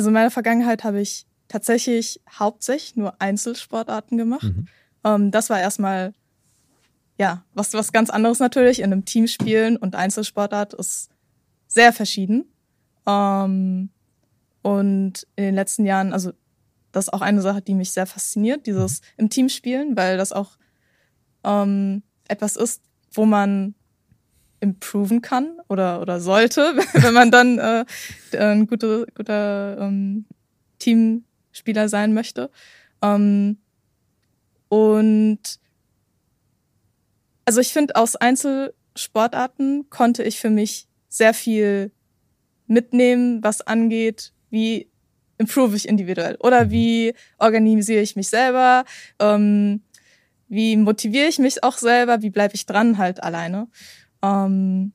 [0.00, 4.44] also in meiner Vergangenheit habe ich tatsächlich hauptsächlich nur Einzelsportarten gemacht.
[4.44, 4.66] Mhm.
[5.04, 6.14] Ähm, das war erstmal
[7.18, 8.80] ja was was ganz anderes natürlich.
[8.80, 11.10] In einem Team spielen und Einzelsportart ist
[11.66, 12.46] sehr verschieden.
[13.06, 13.90] Ähm,
[14.62, 16.32] und in den letzten Jahren, also
[16.92, 19.06] das ist auch eine Sache, die mich sehr fasziniert, dieses mhm.
[19.18, 20.56] im Team spielen, weil das auch
[21.44, 22.80] ähm, etwas ist,
[23.12, 23.74] wo man
[24.60, 27.84] improven kann oder, oder sollte, wenn man dann äh,
[28.36, 30.26] ein guter, guter ähm,
[30.78, 32.50] Teamspieler sein möchte.
[33.02, 33.58] Ähm,
[34.68, 35.40] und
[37.44, 41.90] also ich finde, aus Einzelsportarten konnte ich für mich sehr viel
[42.66, 44.88] mitnehmen, was angeht, wie
[45.38, 46.70] improve ich individuell oder mhm.
[46.70, 48.84] wie organisiere ich mich selber,
[49.18, 49.82] ähm,
[50.48, 53.68] wie motiviere ich mich auch selber, wie bleibe ich dran halt alleine.
[54.22, 54.92] Ähm,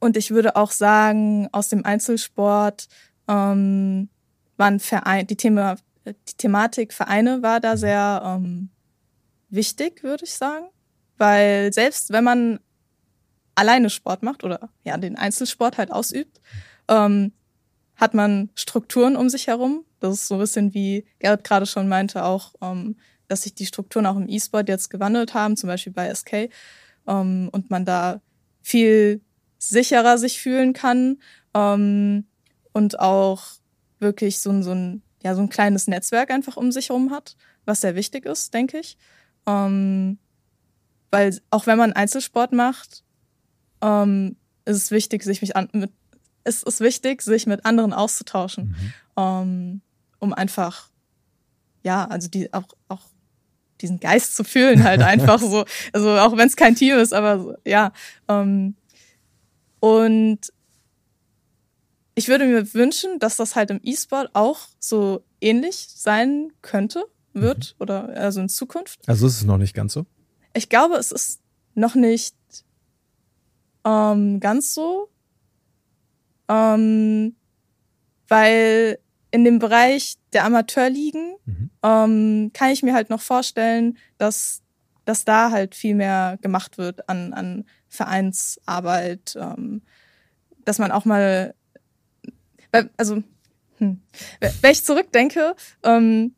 [0.00, 2.88] und ich würde auch sagen, aus dem Einzelsport
[3.26, 4.08] ähm,
[4.56, 8.70] waren Verein, die, Thema, die Thematik Vereine war da sehr ähm,
[9.48, 10.66] wichtig, würde ich sagen.
[11.16, 12.60] Weil selbst wenn man
[13.54, 16.40] alleine Sport macht oder ja, den Einzelsport halt ausübt,
[16.88, 17.32] ähm,
[17.96, 19.84] hat man Strukturen um sich herum.
[19.98, 22.96] Das ist so ein bisschen wie Gerrit gerade schon meinte, auch, ähm,
[23.26, 26.50] dass sich die Strukturen auch im E-Sport jetzt gewandelt haben, zum Beispiel bei SK,
[27.08, 28.20] ähm, und man da
[28.68, 29.22] viel
[29.58, 31.20] sicherer sich fühlen kann
[31.54, 32.26] ähm,
[32.72, 33.42] und auch
[33.98, 37.36] wirklich so, ein so, ein, ja, so ein kleines Netzwerk einfach um sich herum hat,
[37.64, 38.98] was sehr wichtig ist, denke ich.
[39.46, 40.18] Ähm,
[41.10, 43.04] weil auch wenn man Einzelsport macht,
[43.80, 45.90] ähm, ist es wichtig, sich mich an, mit,
[46.44, 48.92] ist es wichtig, sich mit anderen auszutauschen, mhm.
[49.16, 49.80] ähm,
[50.18, 50.90] um einfach,
[51.82, 53.06] ja, also die auch, auch
[53.80, 55.64] diesen Geist zu fühlen, halt einfach so.
[55.92, 57.92] Also auch wenn es kein Team ist, aber so, ja.
[58.28, 58.74] Ähm,
[59.80, 60.40] und
[62.14, 67.76] ich würde mir wünschen, dass das halt im E-Sport auch so ähnlich sein könnte, wird
[67.78, 67.82] mhm.
[67.82, 69.00] oder also in Zukunft.
[69.06, 70.04] Also ist es noch nicht ganz so?
[70.54, 71.40] Ich glaube, es ist
[71.74, 72.34] noch nicht
[73.84, 75.08] ähm, ganz so,
[76.48, 77.36] ähm,
[78.26, 78.98] weil
[79.30, 81.70] in dem Bereich der Amateurligen mhm.
[81.82, 84.62] ähm, kann ich mir halt noch vorstellen, dass,
[85.04, 89.82] dass da halt viel mehr gemacht wird an, an Vereinsarbeit, ähm,
[90.64, 91.54] dass man auch mal,
[92.96, 93.22] also,
[93.78, 94.00] hm,
[94.40, 96.34] wenn ich zurückdenke, ähm,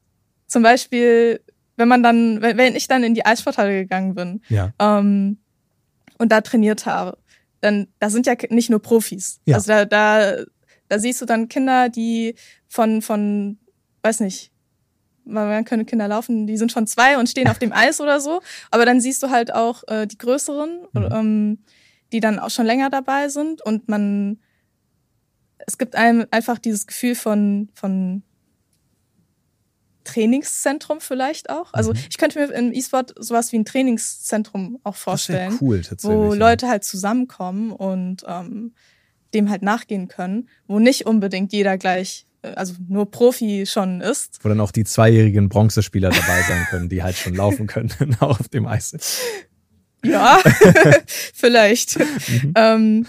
[0.47, 1.41] zum Beispiel,
[1.77, 4.73] wenn man dann, wenn ich dann in die Eissporthalle gegangen bin ja.
[4.79, 5.39] ähm,
[6.19, 7.17] und da trainiert habe,
[7.61, 9.41] dann da sind ja nicht nur Profis.
[9.45, 9.57] Ja.
[9.57, 10.37] Also da, da,
[10.91, 12.35] da siehst du dann Kinder, die
[12.67, 13.59] von, von,
[14.03, 14.53] weiß nicht,
[15.25, 18.41] man können Kinder laufen, die sind schon zwei und stehen auf dem Eis oder so.
[18.73, 21.09] Aber dann siehst du halt auch äh, die größeren, mhm.
[21.13, 21.59] ähm,
[22.13, 24.41] die dann auch schon länger dabei sind und man,
[25.65, 28.25] es gibt einem einfach dieses Gefühl von, von
[30.03, 31.73] Trainingszentrum vielleicht auch.
[31.73, 32.01] Also mhm.
[32.11, 36.35] ich könnte mir im E-Sport sowas wie ein Trainingszentrum auch vorstellen, das cool, tatsächlich, wo
[36.35, 38.75] Leute halt zusammenkommen und ähm,
[39.35, 44.39] dem halt nachgehen können, wo nicht unbedingt jeder gleich, äh, also nur Profi schon ist.
[44.43, 48.41] Wo dann auch die zweijährigen Bronzespieler dabei sein können, die halt schon laufen können, auch
[48.41, 49.21] auf dem Eis.
[50.05, 50.41] Ja,
[51.35, 51.99] vielleicht.
[51.99, 52.53] Mhm.
[52.57, 53.07] Ähm,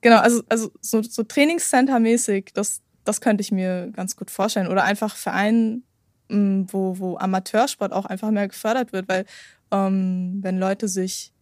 [0.00, 4.66] genau, also, also so, so Trainingscenter-mäßig, das, das könnte ich mir ganz gut vorstellen.
[4.66, 5.84] Oder einfach Vereinen,
[6.28, 9.26] wo, wo Amateursport auch einfach mehr gefördert wird, weil
[9.70, 11.32] ähm, wenn Leute sich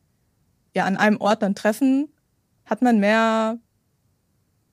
[0.75, 2.09] ja an einem Ort dann treffen,
[2.65, 3.59] hat man mehr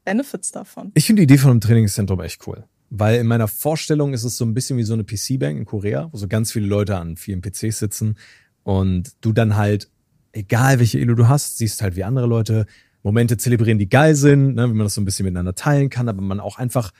[0.07, 0.91] Benefits davon.
[0.93, 2.63] Ich finde die Idee von einem Trainingszentrum echt cool.
[2.89, 6.07] Weil in meiner Vorstellung ist es so ein bisschen wie so eine PC-Bank in Korea,
[6.13, 8.15] wo so ganz viele Leute an vielen PCs sitzen
[8.63, 9.89] und du dann halt,
[10.31, 12.67] egal welche Elo du hast, siehst halt wie andere Leute
[13.03, 16.07] Momente zelebrieren, die geil sind, ne, wie man das so ein bisschen miteinander teilen kann,
[16.07, 16.91] aber man auch einfach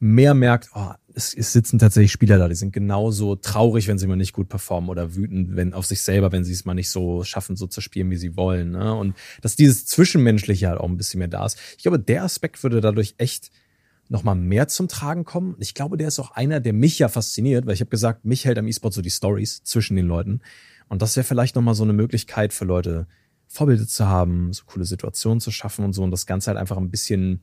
[0.00, 4.06] mehr merkt, oh, es, es sitzen tatsächlich Spieler da, die sind genauso traurig, wenn sie
[4.06, 6.90] mal nicht gut performen oder wütend wenn, auf sich selber, wenn sie es mal nicht
[6.90, 8.70] so schaffen, so zu spielen, wie sie wollen.
[8.70, 8.94] Ne?
[8.94, 11.58] Und dass dieses Zwischenmenschliche halt auch ein bisschen mehr da ist.
[11.76, 13.50] Ich glaube, der Aspekt würde dadurch echt
[14.08, 15.56] nochmal mehr zum Tragen kommen.
[15.58, 18.44] Ich glaube, der ist auch einer, der mich ja fasziniert, weil ich habe gesagt, mich
[18.44, 20.40] hält am E-Sport so die Stories zwischen den Leuten.
[20.88, 23.06] Und das wäre vielleicht nochmal so eine Möglichkeit für Leute,
[23.48, 26.76] Vorbilder zu haben, so coole Situationen zu schaffen und so und das Ganze halt einfach
[26.76, 27.42] ein bisschen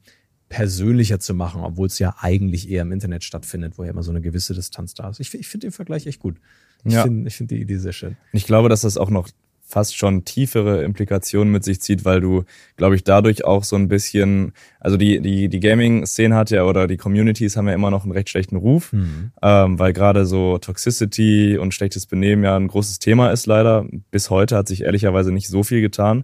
[0.56, 4.12] persönlicher zu machen, obwohl es ja eigentlich eher im Internet stattfindet, wo ja immer so
[4.12, 5.20] eine gewisse Distanz da ist.
[5.20, 6.38] Ich, ich finde den Vergleich echt gut.
[6.86, 7.04] Ich ja.
[7.04, 8.16] finde find die Idee sehr schön.
[8.32, 9.28] Ich glaube, dass das auch noch
[9.68, 12.46] fast schon tiefere Implikationen mit sich zieht, weil du,
[12.78, 16.88] glaube ich, dadurch auch so ein bisschen, also die, die, die Gaming-Szene hat ja oder
[16.88, 19.34] die Communities haben ja immer noch einen recht schlechten Ruf, mhm.
[19.42, 23.86] ähm, weil gerade so Toxicity und schlechtes Benehmen ja ein großes Thema ist leider.
[24.10, 26.24] Bis heute hat sich ehrlicherweise nicht so viel getan.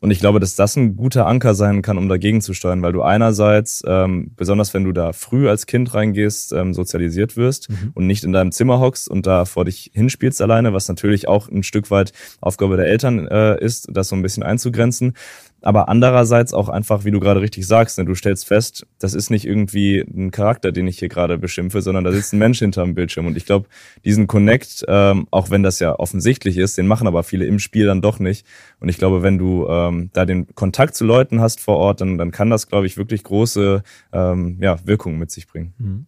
[0.00, 2.92] Und ich glaube, dass das ein guter Anker sein kann, um dagegen zu steuern, weil
[2.92, 7.92] du einerseits, ähm, besonders wenn du da früh als Kind reingehst, ähm, sozialisiert wirst mhm.
[7.94, 11.48] und nicht in deinem Zimmer hockst und da vor dich hinspielst alleine, was natürlich auch
[11.48, 15.12] ein Stück weit Aufgabe der Eltern äh, ist, das so ein bisschen einzugrenzen
[15.62, 19.30] aber andererseits auch einfach, wie du gerade richtig sagst, ne, du stellst fest, das ist
[19.30, 22.94] nicht irgendwie ein Charakter, den ich hier gerade beschimpfe, sondern da sitzt ein Mensch hinterm
[22.94, 23.26] Bildschirm.
[23.26, 23.68] Und ich glaube,
[24.04, 27.86] diesen Connect, ähm, auch wenn das ja offensichtlich ist, den machen aber viele im Spiel
[27.86, 28.46] dann doch nicht.
[28.80, 32.18] Und ich glaube, wenn du ähm, da den Kontakt zu Leuten hast vor Ort, dann,
[32.18, 35.74] dann kann das, glaube ich, wirklich große ähm, ja, Wirkungen mit sich bringen.
[35.78, 36.06] Mhm.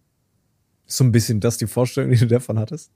[0.85, 2.91] So ein bisschen das die Vorstellung, die du davon hattest?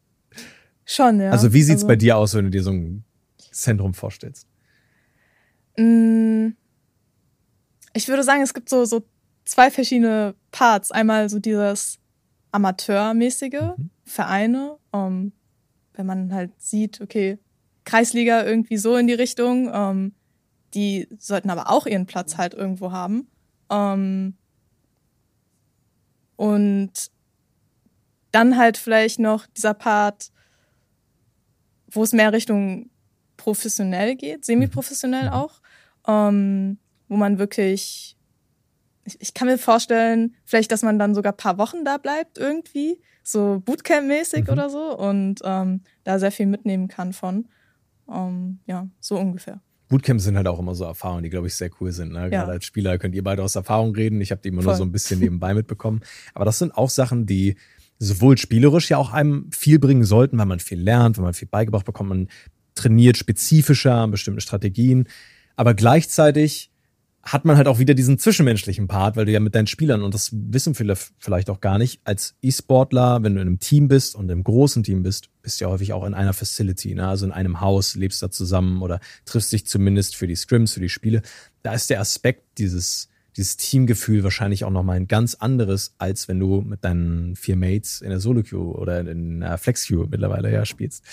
[0.86, 1.32] Schon, ja.
[1.32, 3.04] Also wie sieht's also, bei dir aus, wenn du dir so ein
[3.52, 4.48] Zentrum vorstellst?
[5.78, 6.50] Mm,
[7.94, 9.04] ich würde sagen, es gibt so, so
[9.46, 10.92] zwei verschiedene Parts.
[10.92, 12.00] Einmal so dieses
[12.52, 13.90] Amateurmäßige, mhm.
[14.04, 15.32] Vereine, um, ähm,
[15.94, 17.40] wenn man halt sieht, okay,
[17.84, 20.14] Kreisliga irgendwie so in die Richtung, um, ähm,
[20.74, 23.30] die sollten aber auch ihren Platz halt irgendwo haben.
[23.70, 24.38] Um, ähm,
[26.36, 26.92] und
[28.32, 30.32] dann halt vielleicht noch dieser Part,
[31.90, 32.92] wo es mehr Richtung
[33.38, 35.34] professionell geht, semi-professionell mhm.
[35.34, 35.62] auch,
[36.08, 38.18] ähm, wo man wirklich,
[39.06, 43.00] ich, ich, kann mir vorstellen, vielleicht, dass man dann sogar paar Wochen da bleibt irgendwie,
[43.24, 44.50] so Bootcamp-mäßig mhm.
[44.50, 47.48] oder so und ähm, da sehr viel mitnehmen kann von.
[48.10, 49.62] Ähm, ja, so ungefähr.
[49.90, 52.12] Bootcamps sind halt auch immer so Erfahrungen, die, glaube ich, sehr cool sind.
[52.12, 52.24] Ne?
[52.24, 52.28] Ja.
[52.28, 54.20] Gerade als Spieler könnt ihr beide aus Erfahrung reden.
[54.20, 54.74] Ich habe die immer Voll.
[54.74, 56.02] nur so ein bisschen nebenbei mitbekommen.
[56.34, 57.56] Aber das sind auch Sachen, die
[58.00, 61.48] sowohl spielerisch ja auch einem viel bringen sollten, weil man viel lernt, weil man viel
[61.48, 62.28] beigebracht bekommt, man
[62.76, 65.08] trainiert spezifischer an bestimmten Strategien.
[65.58, 66.72] Aber gleichzeitig
[67.24, 70.14] hat man halt auch wieder diesen zwischenmenschlichen Part, weil du ja mit deinen Spielern, und
[70.14, 74.16] das wissen viele vielleicht auch gar nicht, als E-Sportler, wenn du in einem Team bist
[74.16, 77.06] und im großen Team bist, bist du ja häufig auch in einer Facility, ne?
[77.06, 80.80] also in einem Haus, lebst da zusammen oder triffst dich zumindest für die Scrims, für
[80.80, 81.22] die Spiele.
[81.64, 86.40] Da ist der Aspekt dieses dieses Teamgefühl wahrscheinlich auch nochmal ein ganz anderes, als wenn
[86.40, 91.04] du mit deinen vier Mates in der Solo-Queue oder in der Flex-Queue mittlerweile ja spielst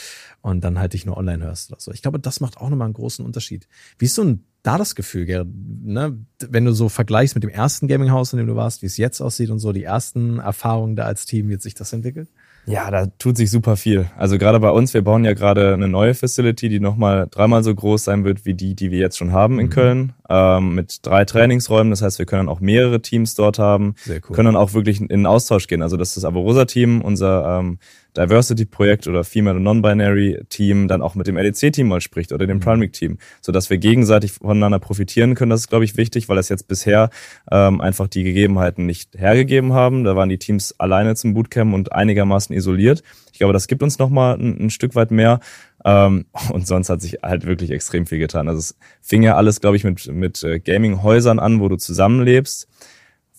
[0.40, 1.92] und dann halt dich nur online hörst oder so.
[1.92, 3.68] Ich glaube, das macht auch nochmal einen großen Unterschied.
[3.98, 5.48] Wie ist so ein da das Gefühl, Gerrit,
[5.84, 6.18] ne?
[6.40, 9.20] wenn du so vergleichst mit dem ersten Gaming-Haus, in dem du warst, wie es jetzt
[9.20, 12.30] aussieht und so, die ersten Erfahrungen da als Team, wie hat sich das entwickelt?
[12.66, 14.06] Ja, da tut sich super viel.
[14.16, 17.74] Also gerade bei uns, wir bauen ja gerade eine neue Facility, die nochmal dreimal so
[17.74, 19.70] groß sein wird wie die, die wir jetzt schon haben in mhm.
[19.70, 21.90] Köln, ähm, mit drei Trainingsräumen.
[21.90, 24.34] Das heißt, wir können auch mehrere Teams dort haben, Sehr cool.
[24.34, 25.82] können dann auch wirklich in den Austausch gehen.
[25.82, 27.78] Also das ist das Avorosa-Team, unser ähm,
[28.16, 32.62] Diversity-Projekt oder Female Non-Binary-Team dann auch mit dem LEC-Team mal spricht oder dem mhm.
[32.62, 35.50] Priming-Team, sodass wir gegenseitig voneinander profitieren können.
[35.50, 37.10] Das ist, glaube ich, wichtig, weil das jetzt bisher
[37.50, 40.04] ähm, einfach die Gegebenheiten nicht hergegeben haben.
[40.04, 43.02] Da waren die Teams alleine zum Bootcamp und einigermaßen isoliert.
[43.32, 45.40] Ich glaube, das gibt uns nochmal ein, ein Stück weit mehr.
[45.84, 48.48] Ähm, und sonst hat sich halt wirklich extrem viel getan.
[48.48, 52.68] Also es fing ja alles, glaube ich, mit, mit äh, Gaming-Häusern an, wo du zusammenlebst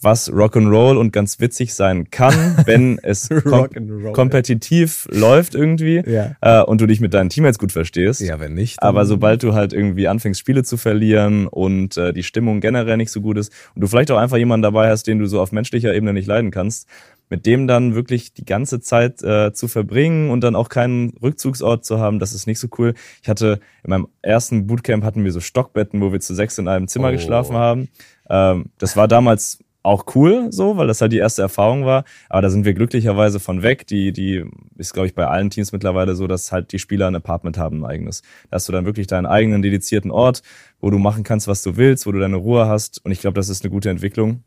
[0.05, 2.33] was Rock'n'Roll und ganz witzig sein kann,
[2.65, 3.67] wenn es kom
[4.13, 5.19] kompetitiv ja.
[5.19, 6.35] läuft irgendwie ja.
[6.41, 8.21] äh, und du dich mit deinen Teammates gut verstehst.
[8.21, 8.81] Ja, wenn nicht.
[8.81, 13.11] Aber sobald du halt irgendwie anfängst, Spiele zu verlieren und äh, die Stimmung generell nicht
[13.11, 15.51] so gut ist und du vielleicht auch einfach jemanden dabei hast, den du so auf
[15.51, 16.87] menschlicher Ebene nicht leiden kannst,
[17.29, 21.85] mit dem dann wirklich die ganze Zeit äh, zu verbringen und dann auch keinen Rückzugsort
[21.85, 22.93] zu haben, das ist nicht so cool.
[23.21, 26.67] Ich hatte in meinem ersten Bootcamp hatten wir so Stockbetten, wo wir zu sechs in
[26.67, 27.13] einem Zimmer oh.
[27.13, 27.89] geschlafen haben.
[28.29, 32.03] Ähm, das war damals auch cool, so, weil das halt die erste Erfahrung war.
[32.27, 33.85] Aber da sind wir glücklicherweise von weg.
[33.87, 34.43] Die, die
[34.77, 37.81] ist, glaube ich, bei allen Teams mittlerweile so, dass halt die Spieler ein Apartment haben,
[37.81, 38.21] ein eigenes.
[38.49, 40.41] Da hast du dann wirklich deinen eigenen dedizierten Ort,
[40.79, 43.03] wo du machen kannst, was du willst, wo du deine Ruhe hast.
[43.05, 44.43] Und ich glaube, das ist eine gute Entwicklung.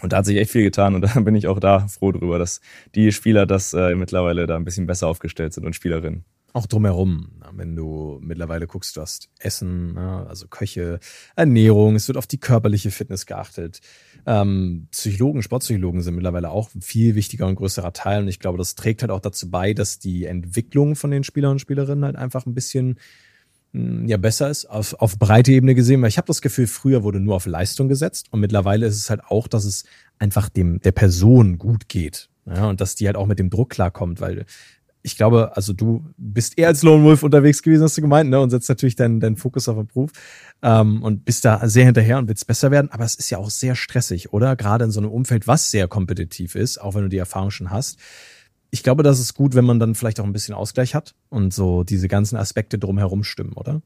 [0.00, 2.38] Und da hat sich echt viel getan und da bin ich auch da froh drüber,
[2.38, 2.60] dass
[2.94, 6.24] die Spieler das äh, mittlerweile da ein bisschen besser aufgestellt sind und Spielerinnen.
[6.54, 11.00] Auch drumherum, wenn du mittlerweile guckst, du hast Essen, also Köche,
[11.34, 13.80] Ernährung, es wird auf die körperliche Fitness geachtet.
[14.26, 18.20] Ähm, Psychologen, Sportpsychologen sind mittlerweile auch viel wichtiger und größerer Teil.
[18.20, 21.52] Und ich glaube, das trägt halt auch dazu bei, dass die Entwicklung von den Spielern
[21.52, 22.98] und Spielerinnen halt einfach ein bisschen
[23.72, 27.20] ja besser ist, auf, auf breite Ebene gesehen, weil ich habe das Gefühl, früher wurde
[27.20, 29.84] nur auf Leistung gesetzt und mittlerweile ist es halt auch, dass es
[30.18, 32.28] einfach dem der Person gut geht.
[32.44, 34.46] Ja, und dass die halt auch mit dem Druck klarkommt, weil
[35.02, 38.40] ich glaube, also du bist eher als Lone Wolf unterwegs gewesen, hast du gemeint, ne?
[38.40, 40.10] Und setzt natürlich deinen, deinen Fokus auf den Beruf
[40.62, 42.90] ähm, und bist da sehr hinterher und willst besser werden.
[42.90, 44.54] Aber es ist ja auch sehr stressig, oder?
[44.54, 47.70] Gerade in so einem Umfeld, was sehr kompetitiv ist, auch wenn du die Erfahrung schon
[47.70, 47.98] hast.
[48.74, 51.54] Ich glaube, das ist gut, wenn man dann vielleicht auch ein bisschen Ausgleich hat und
[51.54, 53.82] so diese ganzen Aspekte drumherum stimmen, oder?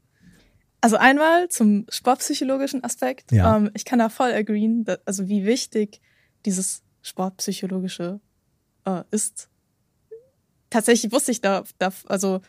[0.81, 3.33] Also einmal zum sportpsychologischen Aspekt.
[3.33, 3.57] Ja.
[3.57, 6.01] Ähm, ich kann da voll agreeen, dass, also wie wichtig
[6.45, 8.21] dieses sportpsychologische
[8.85, 9.51] äh, ist
[10.71, 12.41] tatsächlich wusste ich da, da also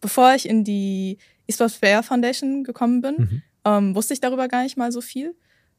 [0.00, 3.42] bevor ich in die eSports Fair Foundation gekommen bin, mhm.
[3.64, 5.34] ähm, wusste ich darüber gar nicht mal so viel.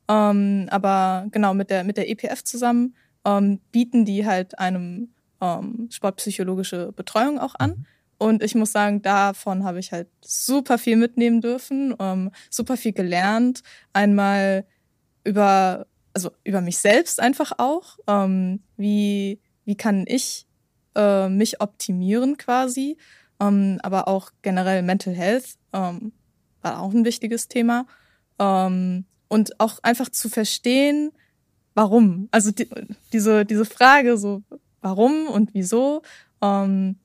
[0.10, 5.10] Ähm, aber genau, mit der, mit der EPF zusammen ähm, bieten die halt einem
[5.42, 7.70] ähm, sportpsychologische Betreuung auch an.
[7.72, 7.86] Mhm.
[8.20, 12.94] Und ich muss sagen, davon habe ich halt super viel mitnehmen dürfen, ähm, super viel
[12.94, 13.62] gelernt.
[13.94, 14.66] Einmal
[15.24, 18.00] über, also über mich selbst einfach auch.
[18.08, 20.48] Ähm, wie, wie kann ich
[20.96, 22.98] äh, mich optimieren quasi,
[23.40, 26.12] ähm, aber auch generell Mental Health ähm,
[26.62, 27.86] war auch ein wichtiges Thema.
[28.40, 31.12] Ähm, und auch einfach zu verstehen,
[31.76, 32.30] warum.
[32.32, 32.68] Also die,
[33.14, 34.42] diese, diese Frage so,
[34.82, 36.02] warum und wieso,
[36.42, 36.98] ähm,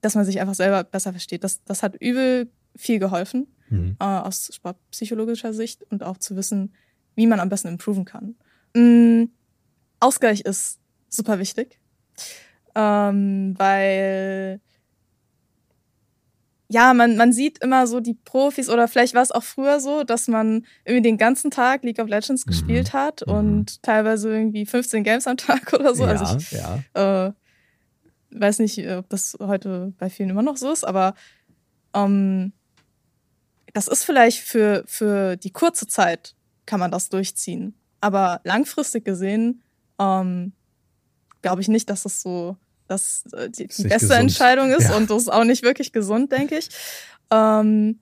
[0.00, 1.44] dass man sich einfach selber besser versteht.
[1.44, 3.96] Das, das hat übel viel geholfen mhm.
[4.00, 6.74] äh, aus sportpsychologischer Sicht und auch zu wissen,
[7.14, 8.34] wie man am besten improven kann.
[8.74, 9.30] Mhm.
[10.00, 11.78] Ausgleich ist super wichtig
[12.74, 14.60] ähm, weil
[16.68, 20.02] ja, man, man sieht immer so die Profis oder vielleicht war es auch früher so,
[20.02, 22.50] dass man irgendwie den ganzen Tag League of Legends mhm.
[22.50, 23.34] gespielt hat mhm.
[23.34, 26.04] und teilweise irgendwie 15 Games am Tag oder so.
[26.04, 27.26] Ja, also ich, ja.
[27.26, 27.32] Äh,
[28.30, 31.14] weiß nicht, ob das heute bei vielen immer noch so ist, aber
[31.94, 32.52] ähm,
[33.72, 36.34] das ist vielleicht für, für die kurze Zeit
[36.66, 37.74] kann man das durchziehen.
[38.00, 39.62] Aber langfristig gesehen
[39.98, 40.52] ähm,
[41.42, 42.56] glaube ich nicht, dass das so
[42.88, 44.12] dass äh, die, die beste gesund.
[44.12, 44.96] Entscheidung ist ja.
[44.96, 46.68] und das ist auch nicht wirklich gesund, denke ich.
[47.30, 47.98] Ähm,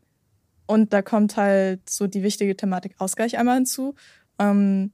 [0.67, 3.95] und da kommt halt so die wichtige Thematik Ausgleich einmal hinzu.
[4.39, 4.93] Ähm,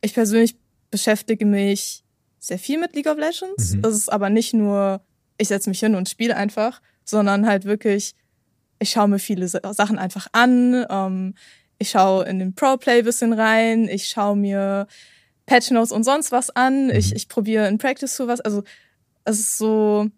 [0.00, 0.56] ich persönlich
[0.90, 2.02] beschäftige mich
[2.38, 3.74] sehr viel mit League of Legends.
[3.74, 3.82] Mhm.
[3.82, 5.02] Das ist aber nicht nur,
[5.38, 8.14] ich setze mich hin und spiele einfach, sondern halt wirklich,
[8.78, 10.86] ich schaue mir viele Sachen einfach an.
[10.88, 11.34] Ähm,
[11.78, 13.88] ich schaue in den Pro-Play bisschen rein.
[13.88, 14.86] Ich schaue mir
[15.46, 16.86] Patch Notes und sonst was an.
[16.86, 16.90] Mhm.
[16.90, 18.40] Ich, ich probiere in Practice so was.
[18.40, 18.64] Also
[19.24, 20.08] es ist so,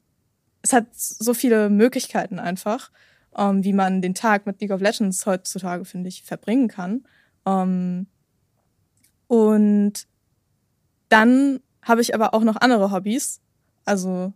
[0.62, 2.90] es hat so viele Möglichkeiten einfach,
[3.36, 7.04] ähm, wie man den Tag mit League of Legends heutzutage, finde ich, verbringen kann.
[7.46, 8.06] Ähm,
[9.26, 10.06] und
[11.08, 13.40] dann habe ich aber auch noch andere Hobbys.
[13.84, 14.32] Also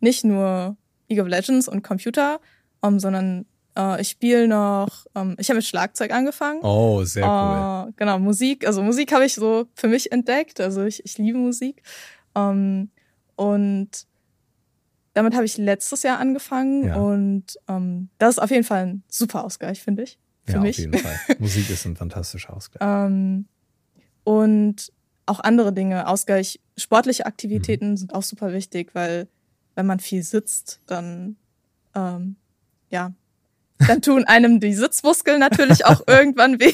[0.00, 0.76] nicht nur
[1.08, 2.40] League of Legends und Computer,
[2.82, 6.60] ähm, sondern äh, ich spiele noch, ähm, ich habe mit Schlagzeug angefangen.
[6.62, 7.88] Oh, sehr cool.
[7.88, 8.66] Uh, genau, Musik.
[8.66, 10.60] Also Musik habe ich so für mich entdeckt.
[10.60, 11.82] Also ich, ich liebe Musik.
[12.34, 12.90] Ähm,
[13.36, 14.06] und
[15.12, 16.96] damit habe ich letztes Jahr angefangen ja.
[16.96, 20.18] und um, das ist auf jeden Fall ein super Ausgleich, finde ich.
[20.44, 20.76] Für ja, mich.
[20.76, 21.18] auf jeden Fall.
[21.38, 22.82] Musik ist ein fantastischer Ausgleich.
[24.24, 24.92] und
[25.26, 27.96] auch andere Dinge, Ausgleich, sportliche Aktivitäten mhm.
[27.96, 29.28] sind auch super wichtig, weil
[29.74, 31.36] wenn man viel sitzt, dann
[31.94, 32.36] ähm,
[32.90, 33.12] ja,
[33.86, 36.72] dann tun einem die Sitzmuskeln natürlich auch irgendwann weh.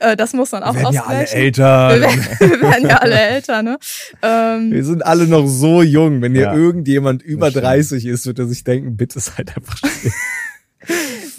[0.00, 1.54] Äh, das muss man auch wir werden ausgleichen.
[1.56, 1.90] Ja alle älter.
[1.90, 3.78] Wir werden, wir werden ja alle älter, ne?
[4.22, 6.22] Ähm, wir sind alle noch so jung.
[6.22, 10.12] Wenn hier ja, irgendjemand über 30 ist, wird er sich denken, bitte seid einfach still.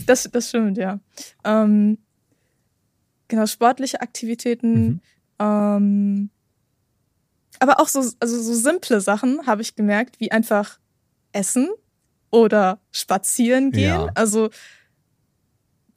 [0.06, 1.00] das, das stimmt, ja.
[1.44, 1.98] Ähm,
[3.28, 4.88] genau, sportliche Aktivitäten.
[4.88, 5.02] Mhm.
[5.40, 6.30] Ähm,
[7.60, 10.80] aber auch so, also so simple Sachen habe ich gemerkt, wie einfach
[11.32, 11.70] essen
[12.32, 13.84] oder spazieren gehen.
[13.84, 14.12] Ja.
[14.16, 14.50] Also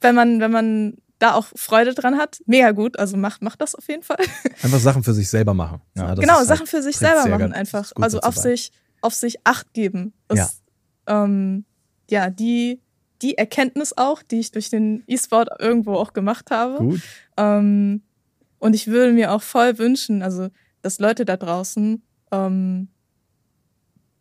[0.03, 2.99] wenn man, wenn man da auch Freude dran hat, mega gut.
[2.99, 4.17] Also macht, macht das auf jeden Fall.
[4.61, 5.81] Einfach Sachen für sich selber machen.
[5.95, 7.91] Ja, genau, halt Sachen für sich selber machen einfach.
[7.95, 10.13] Also auf sich, auf sich Acht geben.
[10.29, 10.61] Ist,
[11.07, 11.23] ja.
[11.23, 11.65] Ähm,
[12.09, 12.81] ja, die,
[13.21, 16.77] die Erkenntnis auch, die ich durch den E-Sport irgendwo auch gemacht habe.
[16.77, 17.01] Gut.
[17.37, 18.03] Ähm,
[18.59, 20.49] und ich würde mir auch voll wünschen, also
[20.81, 22.89] dass Leute da draußen ähm,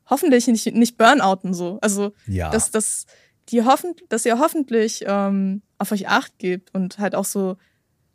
[0.08, 1.78] hoffentlich nicht, nicht burnouten so.
[1.80, 2.50] Also ja.
[2.50, 3.06] dass, dass,
[3.52, 7.56] die hoffen, dass ihr hoffentlich ähm, auf euch acht gebt und halt auch so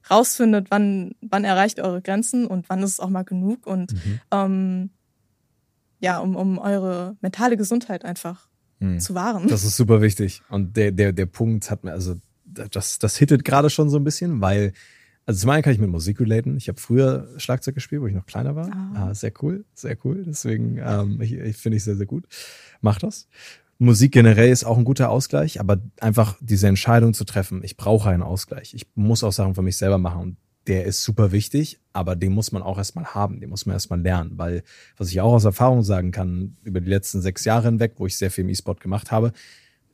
[0.09, 4.19] rausfindet, wann, wann erreicht eure Grenzen und wann ist es auch mal genug und mhm.
[4.31, 4.89] ähm,
[5.99, 8.47] ja, um, um eure mentale Gesundheit einfach
[8.79, 8.99] mhm.
[8.99, 9.47] zu wahren.
[9.47, 10.41] Das ist super wichtig.
[10.49, 14.03] Und der, der, der Punkt hat mir, also das, das hittet gerade schon so ein
[14.03, 14.73] bisschen, weil
[15.25, 16.55] also zum einen kann ich mit Musik relaten.
[16.55, 18.71] Ich habe früher Schlagzeug gespielt, wo ich noch kleiner war.
[18.71, 19.09] Ah.
[19.09, 20.23] Ah, sehr cool, sehr cool.
[20.25, 22.25] Deswegen ähm, ich, ich finde ich sehr, sehr gut.
[22.79, 23.27] Mach das.
[23.79, 28.09] Musik generell ist auch ein guter Ausgleich, aber einfach diese Entscheidung zu treffen, ich brauche
[28.09, 28.73] einen Ausgleich.
[28.73, 30.37] Ich muss auch Sachen für mich selber machen und
[30.67, 34.01] der ist super wichtig, aber den muss man auch erstmal haben, den muss man erstmal
[34.01, 34.63] lernen, weil
[34.97, 38.17] was ich auch aus Erfahrung sagen kann, über die letzten sechs Jahre hinweg, wo ich
[38.17, 39.31] sehr viel im E-Sport gemacht habe,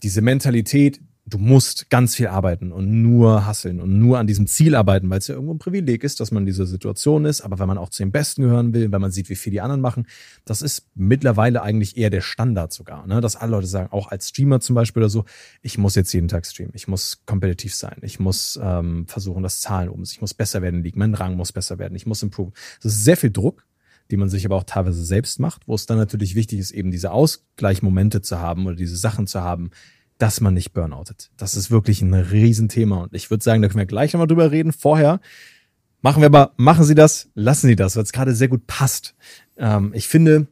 [0.01, 4.75] diese Mentalität, du musst ganz viel arbeiten und nur hasseln und nur an diesem Ziel
[4.75, 7.59] arbeiten, weil es ja irgendwo ein Privileg ist, dass man in dieser Situation ist, aber
[7.59, 9.79] wenn man auch zu den Besten gehören will, wenn man sieht, wie viel die anderen
[9.79, 10.05] machen,
[10.43, 13.21] das ist mittlerweile eigentlich eher der Standard sogar, ne?
[13.21, 15.23] dass alle Leute sagen, auch als Streamer zum Beispiel oder so,
[15.61, 19.61] ich muss jetzt jeden Tag streamen, ich muss kompetitiv sein, ich muss ähm, versuchen, dass
[19.61, 22.51] Zahlen oben ich muss besser werden in mein Rang muss besser werden, ich muss improve.
[22.81, 23.65] Das ist sehr viel Druck,
[24.11, 26.91] die man sich aber auch teilweise selbst macht, wo es dann natürlich wichtig ist, eben
[26.91, 29.71] diese Ausgleichmomente zu haben oder diese Sachen zu haben,
[30.17, 31.31] dass man nicht burnoutet.
[31.37, 34.51] Das ist wirklich ein Riesenthema und ich würde sagen, da können wir gleich nochmal drüber
[34.51, 34.71] reden.
[34.71, 35.19] Vorher
[36.01, 39.15] machen wir aber, machen Sie das, lassen Sie das, weil es gerade sehr gut passt.
[39.57, 40.47] Ähm, ich finde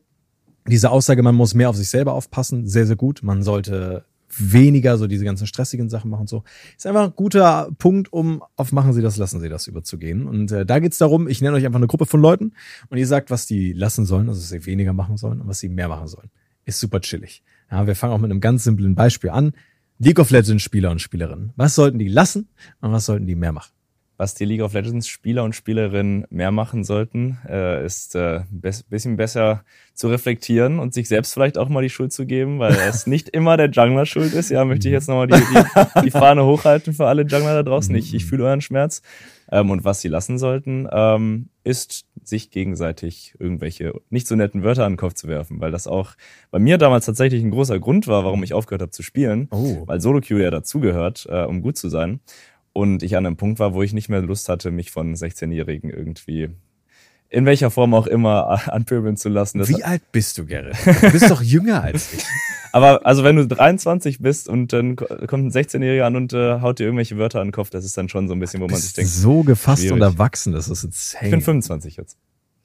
[0.68, 3.24] diese Aussage, man muss mehr auf sich selber aufpassen, sehr, sehr gut.
[3.24, 4.06] Man sollte
[4.38, 6.44] weniger so diese ganzen stressigen Sachen machen und so.
[6.78, 10.28] Ist einfach ein guter Punkt, um auf machen Sie das, lassen Sie das überzugehen.
[10.28, 12.54] Und äh, da geht's darum, ich nenne euch einfach eine Gruppe von Leuten
[12.90, 15.60] und ihr sagt, was die lassen sollen, also was sie weniger machen sollen und was
[15.60, 16.30] sie mehr machen sollen.
[16.66, 17.44] Ist super chillig.
[17.72, 19.54] Ja, wir fangen auch mit einem ganz simplen Beispiel an.
[19.98, 21.54] League of Legends Spieler und Spielerinnen.
[21.56, 22.50] Was sollten die lassen
[22.82, 23.72] und was sollten die mehr machen?
[24.18, 28.62] Was die League of Legends Spieler und Spielerinnen mehr machen sollten, äh, ist äh, ein
[28.90, 29.64] bisschen besser
[29.96, 33.30] zu reflektieren und sich selbst vielleicht auch mal die Schuld zu geben, weil es nicht
[33.30, 34.50] immer der Jungler schuld ist.
[34.50, 37.96] Ja, möchte ich jetzt nochmal die, die, die Fahne hochhalten für alle Jungler da draußen.
[37.96, 39.02] Ich, ich fühle euren Schmerz.
[39.52, 44.86] Ähm, und was sie lassen sollten, ähm, ist, sich gegenseitig irgendwelche nicht so netten Wörter
[44.86, 46.14] an den Kopf zu werfen, weil das auch
[46.50, 49.84] bei mir damals tatsächlich ein großer Grund war, warum ich aufgehört habe zu spielen, oh.
[49.86, 52.22] weil Solo Queue ja dazugehört, äh, um gut zu sein.
[52.74, 55.90] Und ich an einem Punkt war, wo ich nicht mehr Lust hatte, mich von 16-Jährigen
[55.90, 56.50] irgendwie
[57.32, 59.58] in welcher Form auch immer anpöbeln zu lassen.
[59.60, 60.76] Das Wie alt bist du, Gerrit?
[60.86, 62.24] Du bist doch jünger als ich.
[62.74, 66.62] Aber also wenn du 23 bist und dann ko- kommt ein 16-Jähriger an und äh,
[66.62, 68.68] haut dir irgendwelche Wörter an den Kopf, das ist dann schon so ein bisschen, wo
[68.68, 69.96] man sich denkt, so gefasst schwierig.
[69.96, 71.26] und erwachsen, das ist insane.
[71.26, 72.18] ich bin 25 jetzt.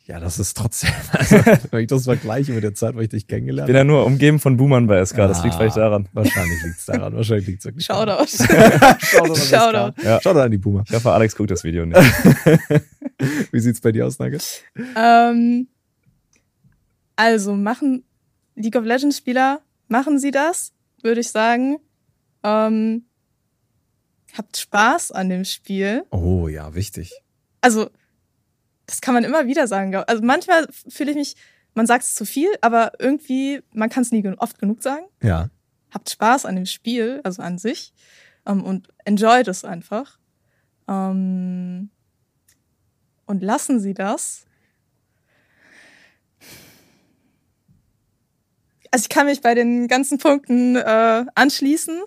[0.07, 1.37] Ja, das ist trotzdem, also,
[1.73, 4.07] wenn ich das vergleiche mit der Zeit, wo ich dich kennengelernt Ich bin ja nur
[4.07, 6.09] umgeben von Boomern bei SK, das liegt Ah, vielleicht daran.
[6.13, 7.17] Wahrscheinlich liegt's daran.
[7.17, 8.07] Wahrscheinlich liegt's wirklich Shoutout.
[8.47, 8.99] daran.
[9.01, 9.35] Shoutout.
[9.41, 10.03] Shoutout.
[10.03, 10.21] Ja.
[10.21, 10.85] Shoutout an die Boomer.
[10.87, 11.99] Ich hoffe, Alex guckt das Video nicht.
[13.53, 14.63] Wie sieht's bei dir aus, Nugget?
[14.97, 15.67] ähm,
[17.17, 18.05] also machen
[18.55, 21.79] League of Legends Spieler, machen sie das, würde ich sagen.
[22.45, 23.07] Ähm,
[24.39, 26.05] habt Spaß an dem Spiel.
[26.11, 27.13] Oh ja, wichtig.
[27.61, 27.91] Also,
[28.87, 29.95] das kann man immer wieder sagen.
[29.95, 31.37] Also manchmal fühle ich mich,
[31.75, 35.07] man sagt es zu viel, aber irgendwie, man kann es nie oft genug sagen.
[35.23, 35.51] Ja.
[35.93, 37.93] Habt Spaß an dem Spiel, also an sich,
[38.47, 40.19] ähm, und enjoyt es einfach.
[40.89, 41.91] Ähm,
[43.27, 44.47] und lassen Sie das.
[48.91, 52.03] Also ich kann mich bei den ganzen Punkten äh, anschließen.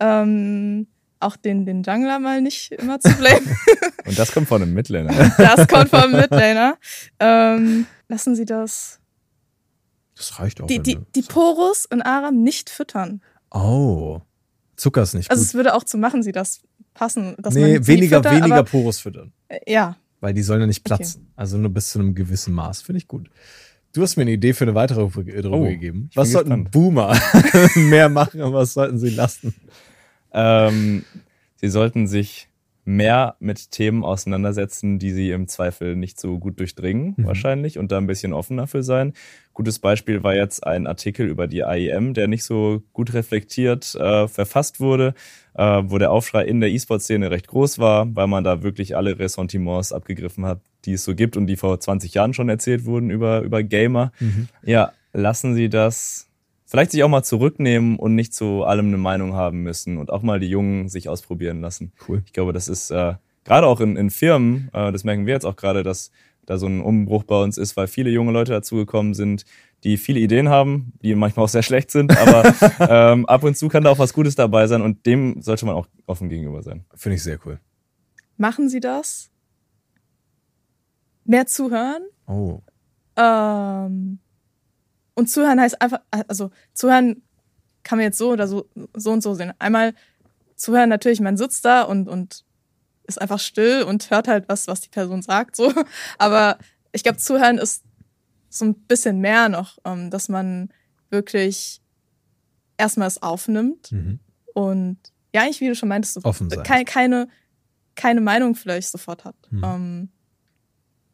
[0.00, 0.86] Ähm,
[1.22, 3.56] auch den, den Jungler mal nicht immer zu blamen.
[4.06, 5.12] Und das kommt von einem Midlaner.
[5.38, 6.76] Das kommt vom Midlaner.
[7.20, 8.98] Ähm, lassen Sie das.
[10.16, 10.66] Das reicht auch.
[10.66, 13.22] Die, die, die Porus und Aram nicht füttern.
[13.50, 14.20] oh.
[14.74, 15.46] Zucker ist nicht Also gut.
[15.48, 16.60] es würde auch zu machen Sie das
[16.94, 17.36] passen.
[17.38, 19.32] Dass man Nee, sie weniger, füttert, weniger Aber, Porus füttern.
[19.48, 20.96] äh, ja, Weil die sollen ja nicht Okay.
[20.96, 21.30] platzen.
[21.36, 22.82] Also nur bis zu einem gewissen Maß.
[22.82, 23.28] Finde ich gut.
[23.92, 26.10] Du hast mir eine Idee für eine weitere Rubrik Rubrik Oh, gegeben.
[26.14, 26.70] Was sollten gespannt.
[26.72, 27.16] Boomer
[27.76, 29.54] mehr machen und was sollten sie lassen?
[30.34, 31.04] Ähm,
[31.56, 32.48] sie sollten sich
[32.84, 37.26] mehr mit Themen auseinandersetzen, die sie im Zweifel nicht so gut durchdringen, Mhm.
[37.26, 39.12] wahrscheinlich, und da ein bisschen offener für sein.
[39.54, 44.26] Gutes Beispiel war jetzt ein Artikel über die AIM, der nicht so gut reflektiert äh,
[44.26, 45.14] verfasst wurde,
[45.54, 49.16] äh, wo der Aufschrei in der E-Sport-Szene recht groß war, weil man da wirklich alle
[49.16, 53.10] Ressentiments abgegriffen hat, die es so gibt und die vor 20 Jahren schon erzählt wurden
[53.10, 54.10] über, über Gamer.
[54.64, 56.28] Ja, lassen Sie das
[56.72, 60.22] vielleicht sich auch mal zurücknehmen und nicht zu allem eine Meinung haben müssen und auch
[60.22, 61.92] mal die Jungen sich ausprobieren lassen.
[62.08, 62.22] Cool.
[62.24, 63.12] Ich glaube, das ist äh,
[63.44, 66.10] gerade auch in, in Firmen, äh, das merken wir jetzt auch gerade, dass
[66.46, 69.44] da so ein Umbruch bei uns ist, weil viele junge Leute dazugekommen sind,
[69.84, 72.54] die viele Ideen haben, die manchmal auch sehr schlecht sind, aber
[73.12, 75.74] ähm, ab und zu kann da auch was Gutes dabei sein und dem sollte man
[75.74, 76.86] auch offen gegenüber sein.
[76.94, 77.60] Finde ich sehr cool.
[78.38, 79.30] machen Sie das.
[81.26, 82.02] Mehr zuhören.
[82.26, 82.60] Oh.
[83.14, 84.20] Ähm,
[85.14, 87.22] und zuhören heißt einfach, also zuhören
[87.82, 89.52] kann man jetzt so oder so, so und so sehen.
[89.58, 89.94] Einmal
[90.56, 92.44] zuhören natürlich, man sitzt da und, und
[93.04, 95.72] ist einfach still und hört halt was, was die Person sagt, so.
[96.18, 96.58] Aber
[96.92, 97.84] ich glaube, zuhören ist
[98.48, 100.68] so ein bisschen mehr noch, ähm, dass man
[101.10, 101.80] wirklich
[102.78, 104.20] erstmal es aufnimmt Mhm.
[104.54, 104.98] und
[105.34, 106.62] ja, eigentlich, wie du schon meintest, so Offen sein.
[106.62, 107.28] keine, keine,
[107.94, 109.34] keine Meinung vielleicht sofort hat.
[109.50, 109.64] Mhm.
[109.64, 110.08] Ähm,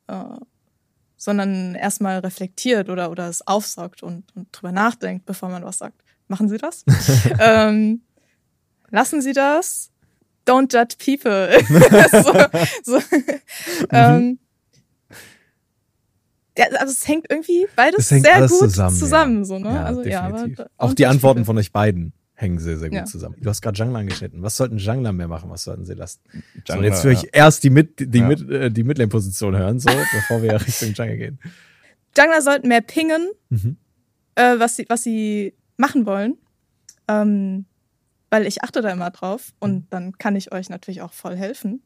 [0.09, 0.37] äh,
[1.19, 6.01] sondern erstmal reflektiert oder, oder es aufsaugt und, und drüber nachdenkt, bevor man was sagt.
[6.29, 6.85] Machen Sie das?
[7.41, 8.03] ähm,
[8.91, 9.91] lassen Sie das?
[10.47, 11.59] Don't judge people.
[12.85, 13.03] so, so,
[13.91, 14.39] ähm,
[16.57, 19.39] ja, also es hängt irgendwie beides Es hängt sehr gut zusammen, zusammen.
[19.39, 19.45] ja.
[19.45, 19.69] so, ne?
[19.69, 20.67] Ja, also, ja, aber definitiv.
[20.77, 23.05] Auch die Antworten von euch beiden hängen sehr, sehr gut Ja.
[23.05, 23.35] zusammen.
[23.41, 24.43] Du hast gerade Jungler angeschnitten.
[24.43, 25.51] Was sollten Jungler mehr machen?
[25.51, 26.21] Was sollten sie lassen?
[26.33, 27.29] so, Jungler, jetzt will ich ja.
[27.33, 28.29] erst die, Mid, die, Ja.
[28.29, 31.41] Mid, äh, die Midlane-Position hören, so, bevor wir Richtung Jungle gehen.
[32.17, 33.77] Jungler sollten mehr pingen, Mhm.
[34.37, 36.37] äh, was, sie, was sie machen wollen.
[37.09, 37.65] Ähm,
[38.31, 41.83] weil ich achte da immer drauf und dann kann ich euch natürlich auch voll helfen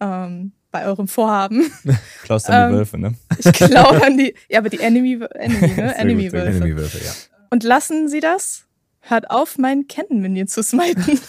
[0.00, 1.64] ähm, bei eurem Vorhaben.
[2.22, 3.14] Klaus dann die Ähm, Wölfe, ne?
[3.38, 5.74] Ich glaube an die, ja, aber die Enemy, Enemy, ne?
[5.74, 6.32] Sehr gut, Enemy sehr gut.
[6.32, 6.56] Wölfe.
[6.64, 7.12] Enemy-Würfe, ja.
[7.50, 8.66] Und lassen Sie das?
[9.06, 11.20] Hört auf, meinen Kennen-Minion zu smiten.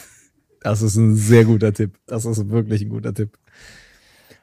[0.62, 2.00] Das ist ein sehr guter Tipp.
[2.08, 3.38] Das ist wirklich ein guter Tipp.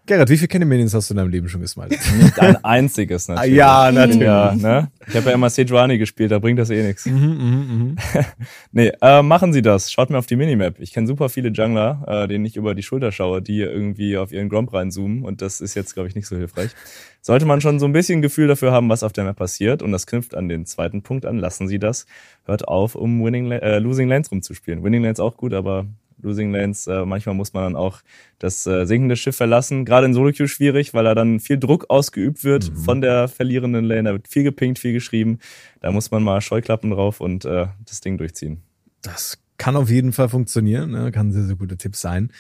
[0.05, 2.01] Gerrit, wie viele Kenneminions hast du in deinem Leben schon gesmited?
[2.21, 3.55] Nicht ein einziges natürlich.
[3.55, 4.23] ja, natürlich.
[4.23, 4.91] Ja, ne?
[5.07, 7.07] Ich habe ja immer Sejuani gespielt, da bringt das eh nichts.
[7.07, 7.97] Mhm, mhm, mhm.
[8.73, 9.93] Nee, äh, machen Sie das.
[9.93, 10.81] Schaut mir auf die Minimap.
[10.81, 14.33] Ich kenne super viele Jungler, äh, denen ich über die Schulter schaue, die irgendwie auf
[14.33, 16.73] ihren Gromp reinzoomen und das ist jetzt, glaube ich, nicht so hilfreich.
[17.21, 19.93] Sollte man schon so ein bisschen Gefühl dafür haben, was auf der Map passiert und
[19.93, 21.39] das knüpft an den zweiten Punkt an.
[21.39, 22.07] Lassen Sie das.
[22.45, 24.83] Hört auf, um Winning, äh, Losing Lanes rumzuspielen.
[24.83, 25.87] Winning Lanes auch gut, aber
[26.23, 28.01] Losing Lanes, äh, manchmal muss man dann auch
[28.39, 29.85] das äh, sinkende Schiff verlassen.
[29.85, 32.77] Gerade in Solo-Queue schwierig, weil da dann viel Druck ausgeübt wird Mhm.
[32.77, 34.05] von der verlierenden Lane.
[34.05, 35.39] Da wird viel gepinkt, viel geschrieben.
[35.81, 38.63] Da muss man mal Scheuklappen drauf und äh, das Ding durchziehen.
[39.03, 40.91] Das kann auf jeden Fall funktionieren.
[40.93, 41.13] Ne?
[41.13, 42.33] Kann sehr, sehr gute Tipps sein.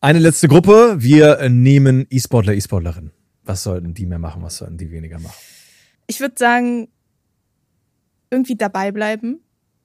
[0.00, 0.96] Eine letzte Gruppe.
[0.98, 3.12] Wir äh, nehmen E-Sportler, E-Sportlerinnen.
[3.44, 4.42] Was sollten die mehr machen?
[4.42, 5.36] Was sollten die weniger machen?
[6.08, 6.88] Ich würde sagen,
[8.30, 9.40] irgendwie dabei bleiben,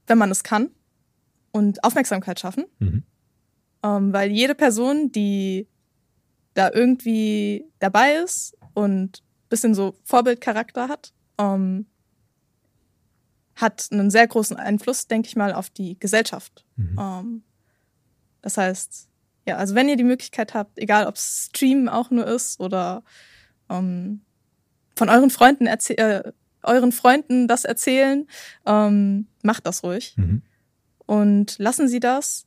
[0.08, 0.70] wenn man es kann.
[1.52, 2.66] Und Aufmerksamkeit schaffen.
[2.80, 3.04] Mhm.
[3.84, 5.68] Ähm, weil jede Person, die
[6.54, 11.86] da irgendwie dabei ist und bisschen so Vorbildcharakter hat, ähm,
[13.56, 16.66] hat einen sehr großen Einfluss, denke ich mal, auf die Gesellschaft.
[16.76, 16.98] Mhm.
[17.00, 17.44] Ähm,
[18.42, 19.10] das heißt,
[19.46, 23.04] ja, also wenn ihr die Möglichkeit habt, egal ob es Streamen auch nur ist oder
[23.70, 24.22] ähm,
[24.96, 26.32] von euren Freunden äh,
[26.64, 28.28] euren Freunden das erzählen,
[28.66, 30.14] ähm, macht das ruhig.
[30.16, 30.44] Mhm.
[31.12, 32.46] Und lassen Sie das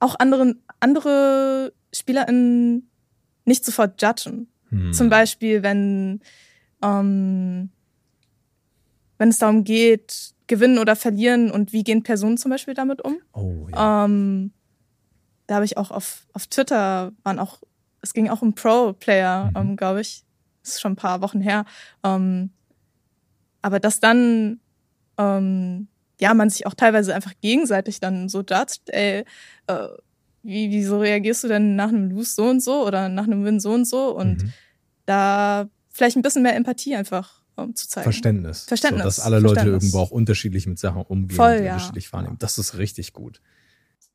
[0.00, 2.88] auch anderen, andere SpielerInnen
[3.44, 4.48] nicht sofort judgen.
[4.70, 4.94] Mhm.
[4.94, 6.22] Zum Beispiel, wenn,
[6.82, 7.68] ähm,
[9.18, 13.18] wenn es darum geht, gewinnen oder verlieren und wie gehen Personen zum Beispiel damit um.
[13.34, 14.06] Oh, ja.
[14.06, 14.50] ähm,
[15.46, 17.60] da habe ich auch auf, auf Twitter waren auch,
[18.00, 19.56] es ging auch um Pro-Player, mhm.
[19.56, 20.24] ähm, glaube ich.
[20.62, 21.66] Das ist schon ein paar Wochen her.
[22.02, 22.48] Ähm,
[23.60, 24.58] aber dass dann
[25.18, 25.88] ähm,
[26.20, 29.24] ja man sich auch teilweise einfach gegenseitig dann so judgt, ey,
[29.66, 29.88] äh,
[30.42, 33.60] wie, wieso reagierst du denn nach einem Lose so und so oder nach einem Win
[33.60, 34.52] so und so und mhm.
[35.06, 38.04] da vielleicht ein bisschen mehr Empathie einfach um, zu zeigen.
[38.04, 38.62] Verständnis.
[38.62, 39.02] Verständnis.
[39.02, 41.72] So, dass alle Leute irgendwo auch unterschiedlich mit Sachen umgehen Voll, und ja.
[41.72, 42.36] unterschiedlich wahrnehmen.
[42.38, 43.40] Das ist richtig gut.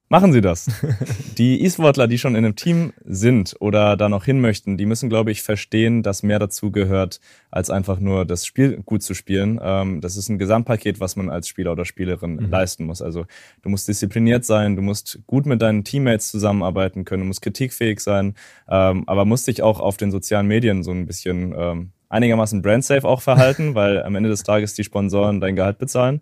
[0.10, 0.70] Machen Sie das.
[1.38, 5.10] Die E-Sportler, die schon in einem Team sind oder da noch hin möchten, die müssen,
[5.10, 9.60] glaube ich, verstehen, dass mehr dazu gehört, als einfach nur das Spiel gut zu spielen.
[9.64, 12.50] Ähm, das ist ein Gesamtpaket, was man als Spieler oder Spielerin mhm.
[12.52, 13.02] leisten muss.
[13.02, 13.26] Also
[13.64, 18.00] du musst diszipliniert sein, du musst gut mit deinen Teammates zusammenarbeiten können, du musst kritikfähig
[18.00, 18.36] sein,
[18.70, 23.08] ähm, aber musst dich auch auf den sozialen Medien so ein bisschen ähm, einigermaßen brandsafe
[23.08, 26.22] auch verhalten, weil am Ende des Tages die Sponsoren dein Gehalt bezahlen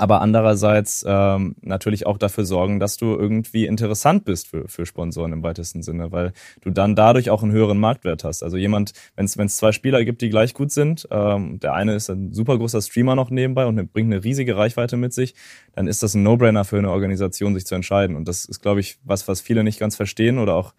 [0.00, 5.32] aber andererseits ähm, natürlich auch dafür sorgen, dass du irgendwie interessant bist für, für Sponsoren
[5.34, 6.32] im weitesten Sinne, weil
[6.62, 8.42] du dann dadurch auch einen höheren Marktwert hast.
[8.42, 12.08] Also jemand, wenn es zwei Spieler gibt, die gleich gut sind, ähm, der eine ist
[12.08, 15.34] ein super großer Streamer noch nebenbei und bringt eine riesige Reichweite mit sich,
[15.74, 18.16] dann ist das ein No-Brainer für eine Organisation, sich zu entscheiden.
[18.16, 20.72] Und das ist, glaube ich, was, was viele nicht ganz verstehen oder auch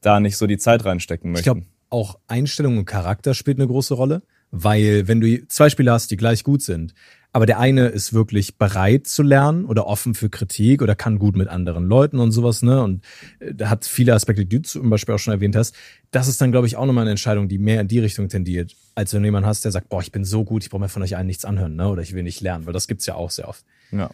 [0.00, 1.40] da nicht so die Zeit reinstecken möchten.
[1.40, 4.22] Ich glaube, auch Einstellung und Charakter spielt eine große Rolle,
[4.54, 6.94] weil wenn du zwei Spieler hast, die gleich gut sind,
[7.32, 11.34] aber der eine ist wirklich bereit zu lernen oder offen für Kritik oder kann gut
[11.34, 12.80] mit anderen Leuten und sowas, ne?
[12.80, 13.04] Und
[13.40, 15.74] äh, hat viele Aspekte, die du zum Beispiel auch schon erwähnt hast.
[16.12, 18.76] Das ist dann, glaube ich, auch nochmal eine Entscheidung, die mehr in die Richtung tendiert,
[18.94, 20.88] als wenn du jemanden hast, der sagt, boah, ich bin so gut, ich brauche mir
[20.88, 21.88] von euch allen nichts anhören, ne?
[21.88, 23.64] Oder ich will nicht lernen, weil das gibt's ja auch sehr oft.
[23.90, 24.10] Ja.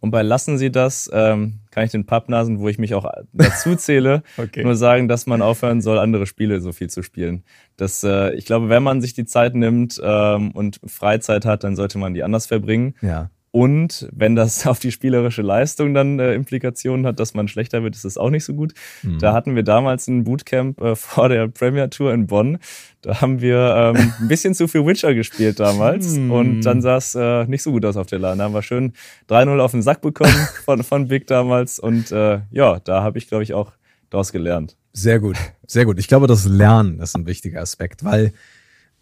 [0.00, 3.74] Und bei Lassen Sie das, ähm, kann ich den Pappnasen, wo ich mich auch dazu
[3.76, 4.62] zähle, okay.
[4.62, 7.44] nur sagen, dass man aufhören soll, andere Spiele so viel zu spielen.
[7.76, 11.74] Das, äh, ich glaube, wenn man sich die Zeit nimmt ähm, und Freizeit hat, dann
[11.74, 12.94] sollte man die anders verbringen.
[13.00, 13.30] Ja.
[13.50, 17.94] Und wenn das auf die spielerische Leistung dann äh, Implikationen hat, dass man schlechter wird,
[17.94, 18.74] ist das auch nicht so gut.
[19.02, 19.18] Mhm.
[19.18, 22.58] Da hatten wir damals ein Bootcamp äh, vor der Premier Tour in Bonn.
[23.02, 26.30] Da haben wir ähm, ein bisschen zu viel Witcher gespielt damals mhm.
[26.30, 28.38] und dann sah es äh, nicht so gut aus auf der LAN.
[28.38, 28.92] Da haben wir schön
[29.28, 30.34] 3-0 auf den Sack bekommen
[30.64, 33.72] von, von Big damals und äh, ja, da habe ich, glaube ich, auch
[34.10, 34.76] daraus gelernt.
[34.92, 35.36] Sehr gut,
[35.66, 35.98] sehr gut.
[35.98, 38.32] Ich glaube, das Lernen ist ein wichtiger Aspekt, weil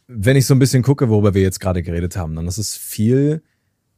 [0.09, 2.77] wenn ich so ein bisschen gucke, worüber wir jetzt gerade geredet haben, dann ist es
[2.77, 3.43] viel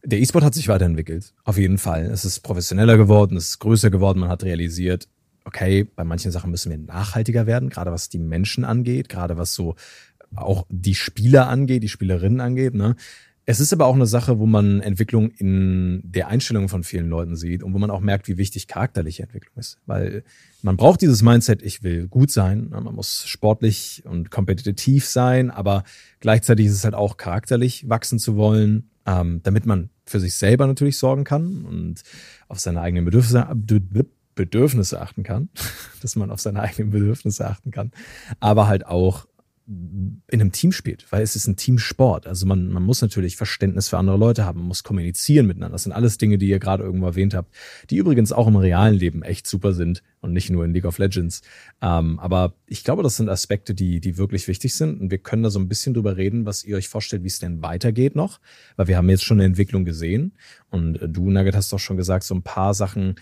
[0.05, 2.07] der E-Sport hat sich weiterentwickelt, auf jeden Fall.
[2.07, 5.09] Es ist professioneller geworden, es ist größer geworden, man hat realisiert,
[5.45, 9.55] okay, bei manchen Sachen müssen wir nachhaltiger werden, gerade was die Menschen angeht, gerade was
[9.55, 9.75] so
[10.37, 12.75] auch die Spieler angeht, die Spielerinnen angeht.
[12.75, 12.97] Ne?
[13.47, 17.35] Es ist aber auch eine Sache, wo man Entwicklung in der Einstellung von vielen Leuten
[17.35, 19.79] sieht und wo man auch merkt, wie wichtig charakterliche Entwicklung ist.
[19.87, 20.23] Weil
[20.61, 22.81] man braucht dieses Mindset, ich will gut sein, ne?
[22.83, 25.85] man muss sportlich und kompetitiv sein, aber
[26.21, 30.67] gleichzeitig ist es halt auch charakterlich wachsen zu wollen, ähm, damit man für sich selber
[30.67, 32.03] natürlich sorgen kann und
[32.47, 33.49] auf seine eigenen Bedürfnisse,
[34.35, 35.49] Bedürfnisse achten kann,
[36.03, 37.91] dass man auf seine eigenen Bedürfnisse achten kann,
[38.39, 39.27] aber halt auch
[39.69, 42.27] in einem Team spielt, weil es ist ein Teamsport.
[42.27, 45.75] Also man, man muss natürlich Verständnis für andere Leute haben, man muss kommunizieren miteinander.
[45.75, 47.55] Das sind alles Dinge, die ihr gerade irgendwo erwähnt habt,
[47.91, 50.97] die übrigens auch im realen Leben echt super sind und nicht nur in League of
[50.97, 51.43] Legends.
[51.83, 55.43] Ähm, aber ich glaube, das sind Aspekte, die, die wirklich wichtig sind und wir können
[55.43, 58.41] da so ein bisschen drüber reden, was ihr euch vorstellt, wie es denn weitergeht noch,
[58.77, 60.33] weil wir haben jetzt schon eine Entwicklung gesehen
[60.71, 63.17] und äh, du, Nugget, hast doch schon gesagt, so ein paar Sachen,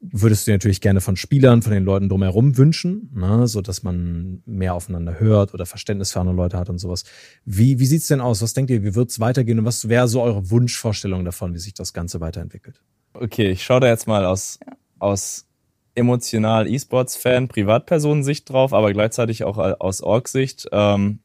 [0.00, 4.42] würdest du natürlich gerne von Spielern, von den Leuten drumherum wünschen, ne, so dass man
[4.46, 7.04] mehr aufeinander hört oder Verständnis für andere Leute hat und sowas.
[7.44, 8.42] Wie, wie sieht's denn aus?
[8.42, 11.74] Was denkt ihr, wie wird's weitergehen und was wäre so eure Wunschvorstellung davon, wie sich
[11.74, 12.82] das Ganze weiterentwickelt?
[13.14, 14.58] Okay, ich schaue da jetzt mal aus,
[14.98, 15.46] aus
[15.94, 20.68] emotional E-Sports-Fan, Privatpersonensicht drauf, aber gleichzeitig auch aus Org-Sicht.
[20.72, 21.20] Ähm,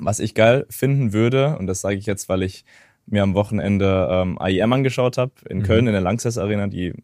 [0.00, 2.64] was ich geil finden würde, und das sage ich jetzt, weil ich
[3.06, 5.62] mir am Wochenende ähm, AIM angeschaut habe in mhm.
[5.64, 6.94] Köln in der Lanxess Arena, die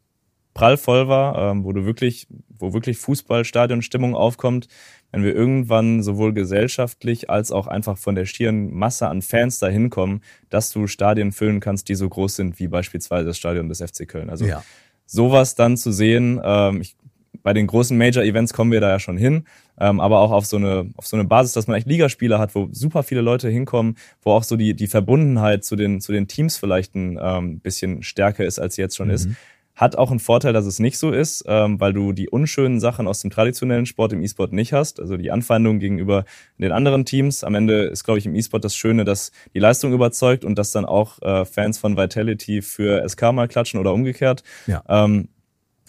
[0.54, 2.26] prallvoll war, ähm, wo du wirklich,
[2.58, 4.68] wo wirklich Fußballstadionstimmung aufkommt,
[5.10, 9.90] wenn wir irgendwann sowohl gesellschaftlich als auch einfach von der schieren Masse an Fans dahin
[9.90, 13.80] kommen, dass du Stadien füllen kannst, die so groß sind wie beispielsweise das Stadion des
[13.80, 14.30] FC Köln.
[14.30, 14.64] Also ja.
[15.06, 16.96] sowas dann zu sehen, ähm, ich
[17.42, 19.44] bei den großen Major-Events kommen wir da ja schon hin,
[19.78, 22.54] ähm, aber auch auf so eine auf so eine Basis, dass man echt Ligaspiele hat,
[22.54, 26.26] wo super viele Leute hinkommen, wo auch so die die Verbundenheit zu den zu den
[26.26, 29.14] Teams vielleicht ein ähm, bisschen stärker ist, als sie jetzt schon mhm.
[29.14, 29.28] ist.
[29.74, 33.08] Hat auch einen Vorteil, dass es nicht so ist, ähm, weil du die unschönen Sachen
[33.08, 35.00] aus dem traditionellen Sport im E-Sport nicht hast.
[35.00, 36.24] Also die Anfeindung gegenüber
[36.58, 37.42] den anderen Teams.
[37.42, 40.70] Am Ende ist, glaube ich, im E-Sport das Schöne, dass die Leistung überzeugt und dass
[40.70, 44.44] dann auch äh, Fans von Vitality für SK mal klatschen oder umgekehrt.
[44.66, 44.84] Ja.
[44.88, 45.28] Ähm,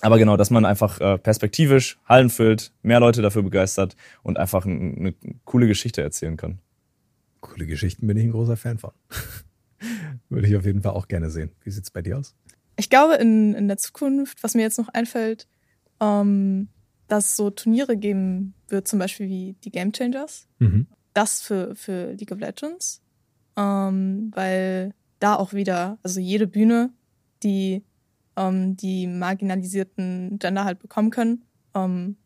[0.02, 4.66] aber genau, dass man einfach äh, perspektivisch Hallen füllt, mehr Leute dafür begeistert und einfach
[4.66, 5.14] eine
[5.46, 6.60] coole Geschichte erzählen kann.
[7.40, 8.92] Coole Geschichten bin ich ein großer Fan von.
[10.30, 11.52] Würde ich auf jeden Fall auch gerne sehen.
[11.64, 12.36] Wie sieht's bei dir aus?
[12.78, 15.48] Ich glaube, in, in der Zukunft, was mir jetzt noch einfällt,
[16.02, 16.70] ähm,
[17.08, 20.48] dass es so Turniere geben wird, zum Beispiel wie die Game Changers.
[20.60, 20.88] Mhm.
[21.14, 23.02] Das für, für League of Legends.
[23.56, 26.92] Ähm, weil da auch wieder, also jede Bühne,
[27.44, 27.84] die
[28.36, 32.18] ähm, die marginalisierten Gender halt bekommen können, ähm,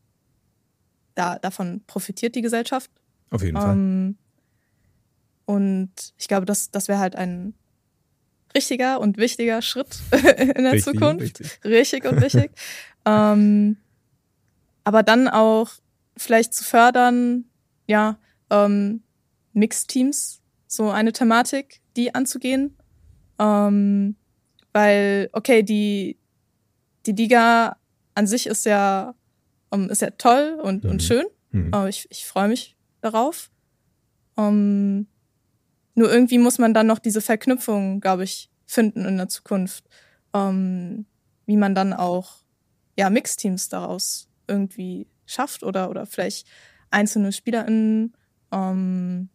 [1.15, 2.89] da, davon profitiert die Gesellschaft.
[3.29, 3.75] Auf jeden Fall.
[3.75, 4.17] Ähm,
[5.45, 7.53] und ich glaube, das, das wäre halt ein
[8.55, 11.39] richtiger und wichtiger Schritt in der richtig, Zukunft.
[11.39, 11.59] Richtig.
[11.65, 12.51] richtig und wichtig.
[13.05, 13.77] ähm,
[14.83, 15.69] aber dann auch
[16.17, 17.45] vielleicht zu fördern,
[17.87, 18.17] ja,
[18.49, 19.03] ähm,
[19.53, 22.75] Mixed-Teams, so eine Thematik, die anzugehen.
[23.39, 24.15] Ähm,
[24.73, 26.17] weil, okay, die,
[27.05, 27.77] die Liga
[28.15, 29.15] an sich ist ja,
[29.69, 30.89] um, ähm, ist ja toll und, mhm.
[30.91, 31.25] und schön.
[31.51, 31.71] Mhm.
[31.87, 33.49] Ich ich freue mich darauf.
[34.35, 35.07] Um,
[35.95, 39.85] nur irgendwie muss man dann noch diese Verknüpfung, glaube ich, finden in der Zukunft,
[40.33, 41.05] ähm,
[41.45, 42.43] wie man dann auch
[42.97, 46.47] ja Mixteams daraus irgendwie schafft oder oder vielleicht
[46.91, 48.13] einzelne SpielerInnen
[48.51, 49.29] ähm,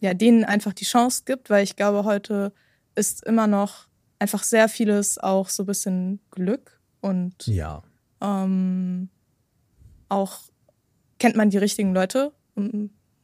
[0.00, 2.52] ja denen einfach die Chance gibt, weil ich glaube heute
[2.94, 3.88] ist immer noch
[4.18, 7.82] einfach sehr vieles auch so ein bisschen Glück und ja.
[8.20, 9.08] ähm,
[10.08, 10.40] auch
[11.18, 12.32] kennt man die richtigen Leute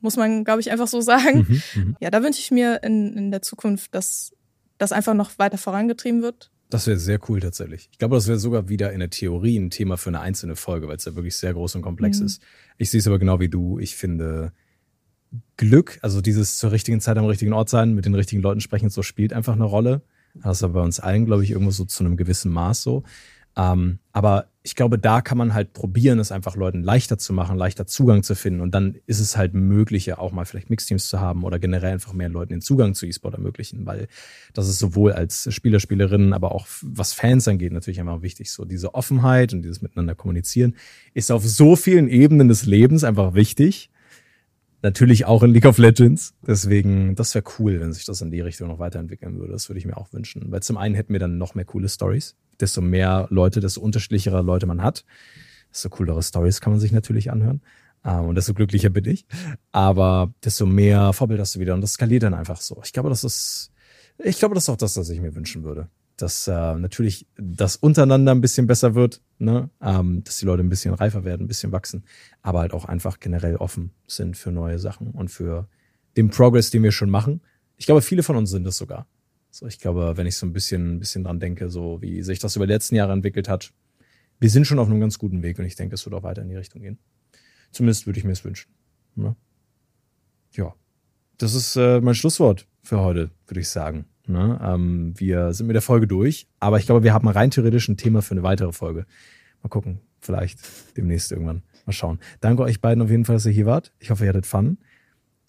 [0.03, 1.46] muss man, glaube ich, einfach so sagen.
[1.48, 4.32] Mhm, mhm, ja, da wünsche ich mir in, in der Zukunft, dass
[4.78, 6.50] das einfach noch weiter vorangetrieben wird.
[6.68, 7.88] Das wäre sehr cool tatsächlich.
[7.92, 10.88] Ich glaube, das wäre sogar wieder in der Theorie ein Thema für eine einzelne Folge,
[10.88, 12.26] weil es ja wirklich sehr groß und komplex mhm.
[12.26, 12.42] ist.
[12.78, 13.78] Ich sehe es aber genau wie du.
[13.78, 14.53] Ich finde
[15.57, 18.88] Glück, also dieses zur richtigen Zeit am richtigen Ort sein, mit den richtigen Leuten sprechen,
[18.88, 20.03] so spielt einfach eine Rolle.
[20.34, 23.03] Das ist aber bei uns allen, glaube ich, irgendwo so zu einem gewissen Maß so.
[23.55, 27.56] Ähm, aber ich glaube, da kann man halt probieren, es einfach Leuten leichter zu machen,
[27.56, 28.60] leichter Zugang zu finden.
[28.60, 32.12] Und dann ist es halt möglicher, auch mal vielleicht Mixteams zu haben oder generell einfach
[32.12, 34.06] mehr Leuten den Zugang zu E-Sport ermöglichen, weil
[34.54, 38.52] das ist sowohl als Spieler, Spielerinnen, aber auch was Fans angeht, natürlich einfach wichtig.
[38.52, 40.76] So diese Offenheit und dieses Miteinander kommunizieren
[41.12, 43.90] ist auf so vielen Ebenen des Lebens einfach wichtig.
[44.82, 46.34] Natürlich auch in League of Legends.
[46.44, 49.52] Deswegen, das wäre cool, wenn sich das in die Richtung noch weiterentwickeln würde.
[49.52, 50.50] Das würde ich mir auch wünschen.
[50.50, 52.36] Weil zum einen hätten wir dann noch mehr coole Stories.
[52.62, 55.04] Desto mehr Leute, desto unterschiedlichere Leute man hat,
[55.70, 57.60] desto coolere Stories kann man sich natürlich anhören.
[58.04, 59.26] Ähm, und desto glücklicher bin ich.
[59.72, 61.74] Aber desto mehr Vorbild hast du wieder.
[61.74, 62.80] Und das skaliert dann einfach so.
[62.84, 63.70] Ich glaube, das ist,
[64.18, 67.76] ich glaube, das ist auch das, was ich mir wünschen würde dass äh, natürlich das
[67.76, 69.70] untereinander ein bisschen besser wird, ne?
[69.80, 72.04] ähm, dass die Leute ein bisschen reifer werden, ein bisschen wachsen,
[72.42, 75.68] aber halt auch einfach generell offen sind für neue Sachen und für
[76.16, 77.40] den Progress, den wir schon machen.
[77.76, 79.06] Ich glaube, viele von uns sind das sogar.
[79.55, 82.38] So, ich glaube, wenn ich so ein bisschen, ein bisschen dran denke, so wie sich
[82.38, 83.74] das über die letzten Jahre entwickelt hat,
[84.40, 86.40] wir sind schon auf einem ganz guten Weg und ich denke, es wird auch weiter
[86.40, 86.98] in die Richtung gehen.
[87.70, 88.72] Zumindest würde ich mir es wünschen.
[89.14, 89.36] Ne?
[90.53, 90.74] Ja,
[91.36, 94.07] das ist äh, mein Schlusswort für heute, würde ich sagen.
[94.26, 94.59] Ne?
[94.62, 97.98] Ähm, wir sind mit der Folge durch, aber ich glaube, wir haben rein theoretisch ein
[97.98, 99.05] Thema für eine weitere Folge.
[99.62, 100.61] Mal gucken, vielleicht
[100.96, 101.62] demnächst irgendwann.
[101.84, 102.20] Mal schauen.
[102.40, 103.92] Danke euch beiden auf jeden Fall, dass ihr hier wart.
[103.98, 104.78] Ich hoffe, ihr hattet Fun.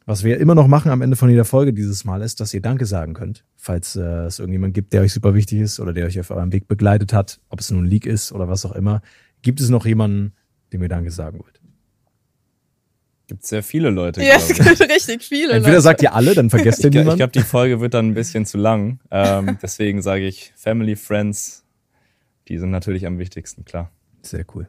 [0.05, 2.61] Was wir immer noch machen am Ende von jeder Folge dieses Mal ist, dass ihr
[2.61, 6.05] Danke sagen könnt, falls äh, es irgendjemand gibt, der euch super wichtig ist oder der
[6.05, 8.73] euch auf eurem Weg begleitet hat, ob es nun ein Leak ist oder was auch
[8.73, 9.01] immer.
[9.41, 10.33] Gibt es noch jemanden,
[10.73, 11.61] dem ihr Danke sagen wollt?
[13.27, 14.21] Gibt sehr viele Leute.
[14.21, 15.53] Ja, es gibt richtig viele.
[15.53, 15.81] Entweder Leute.
[15.81, 17.11] sagt ihr alle, dann vergesst ihr niemanden.
[17.11, 18.99] Ich glaube, die Folge wird dann ein bisschen zu lang.
[19.09, 21.63] Ähm, deswegen sage ich Family, Friends,
[22.49, 23.89] die sind natürlich am wichtigsten, klar.
[24.21, 24.67] Sehr cool.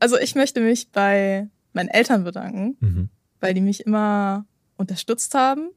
[0.00, 3.08] Also ich möchte mich bei meinen Eltern bedanken, mhm.
[3.38, 4.44] weil die mich immer
[4.76, 5.70] unterstützt haben,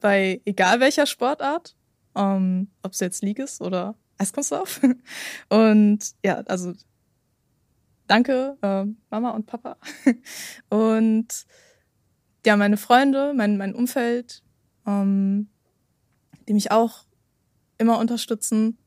[0.00, 1.76] bei egal welcher Sportart,
[2.14, 4.80] ähm, ob es jetzt League ist oder Eiskunstlauf.
[5.48, 6.72] Und ja, also
[8.06, 9.76] danke, äh, Mama und Papa.
[10.68, 11.46] und
[12.44, 14.42] ja, meine Freunde, mein, mein Umfeld,
[14.86, 15.48] ähm,
[16.46, 17.06] die mich auch
[17.78, 18.78] immer unterstützen.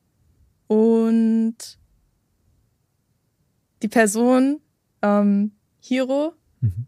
[0.67, 1.79] Und
[3.81, 4.61] die Person,
[5.01, 6.87] ähm, Hiro, mhm.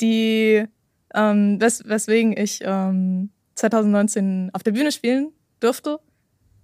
[0.00, 0.66] die,
[1.14, 5.98] ähm, wes weswegen ich ähm, 2019 auf der Bühne spielen durfte.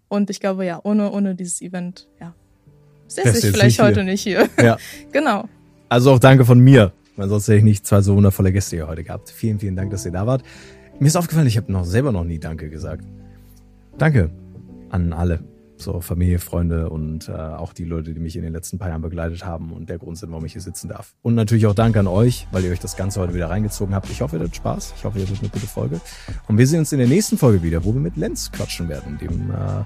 [0.08, 2.34] Und ich glaube, ja, ohne, ohne dieses Event, ja,
[3.08, 4.10] säße ich vielleicht heute hier.
[4.10, 4.48] nicht hier.
[4.62, 4.76] Ja.
[5.12, 5.48] genau.
[5.88, 6.92] Also auch danke von mir.
[7.16, 9.30] Weil sonst hätte ich nicht zwei so wundervolle Gäste hier heute gehabt.
[9.30, 10.42] Vielen, vielen Dank, dass ihr da wart.
[10.98, 13.04] Mir ist aufgefallen, ich habe noch selber noch nie Danke gesagt.
[13.98, 14.30] Danke
[14.90, 15.40] an alle.
[15.78, 19.02] So Familie, Freunde und äh, auch die Leute, die mich in den letzten paar Jahren
[19.02, 21.14] begleitet haben und der Grund sind, warum ich hier sitzen darf.
[21.22, 24.08] Und natürlich auch Danke an euch, weil ihr euch das Ganze heute wieder reingezogen habt.
[24.10, 24.94] Ich hoffe, ihr hattet Spaß.
[24.96, 26.00] Ich hoffe, ihr hattet eine gute Folge.
[26.48, 29.18] Und wir sehen uns in der nächsten Folge wieder, wo wir mit Lenz quatschen werden,
[29.18, 29.84] dem äh,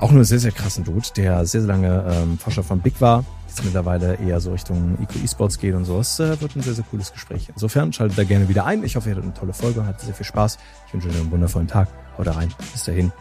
[0.00, 3.24] auch nur sehr, sehr krassen Dude, der sehr, sehr lange ähm, Forscher von Big war,
[3.46, 6.00] jetzt mittlerweile eher so Richtung Eco E-Sports geht und so.
[6.00, 7.48] Es äh, wird ein sehr, sehr cooles Gespräch.
[7.50, 8.82] Insofern schaltet da gerne wieder ein.
[8.82, 10.58] Ich hoffe, ihr hattet eine tolle Folge und hattet sehr viel Spaß.
[10.88, 11.88] Ich wünsche euch einen wundervollen Tag.
[12.18, 12.52] Haut rein.
[12.72, 13.12] Bis dahin.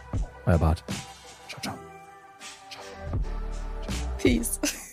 [0.46, 0.84] Euer Bart.
[4.22, 4.60] Peace.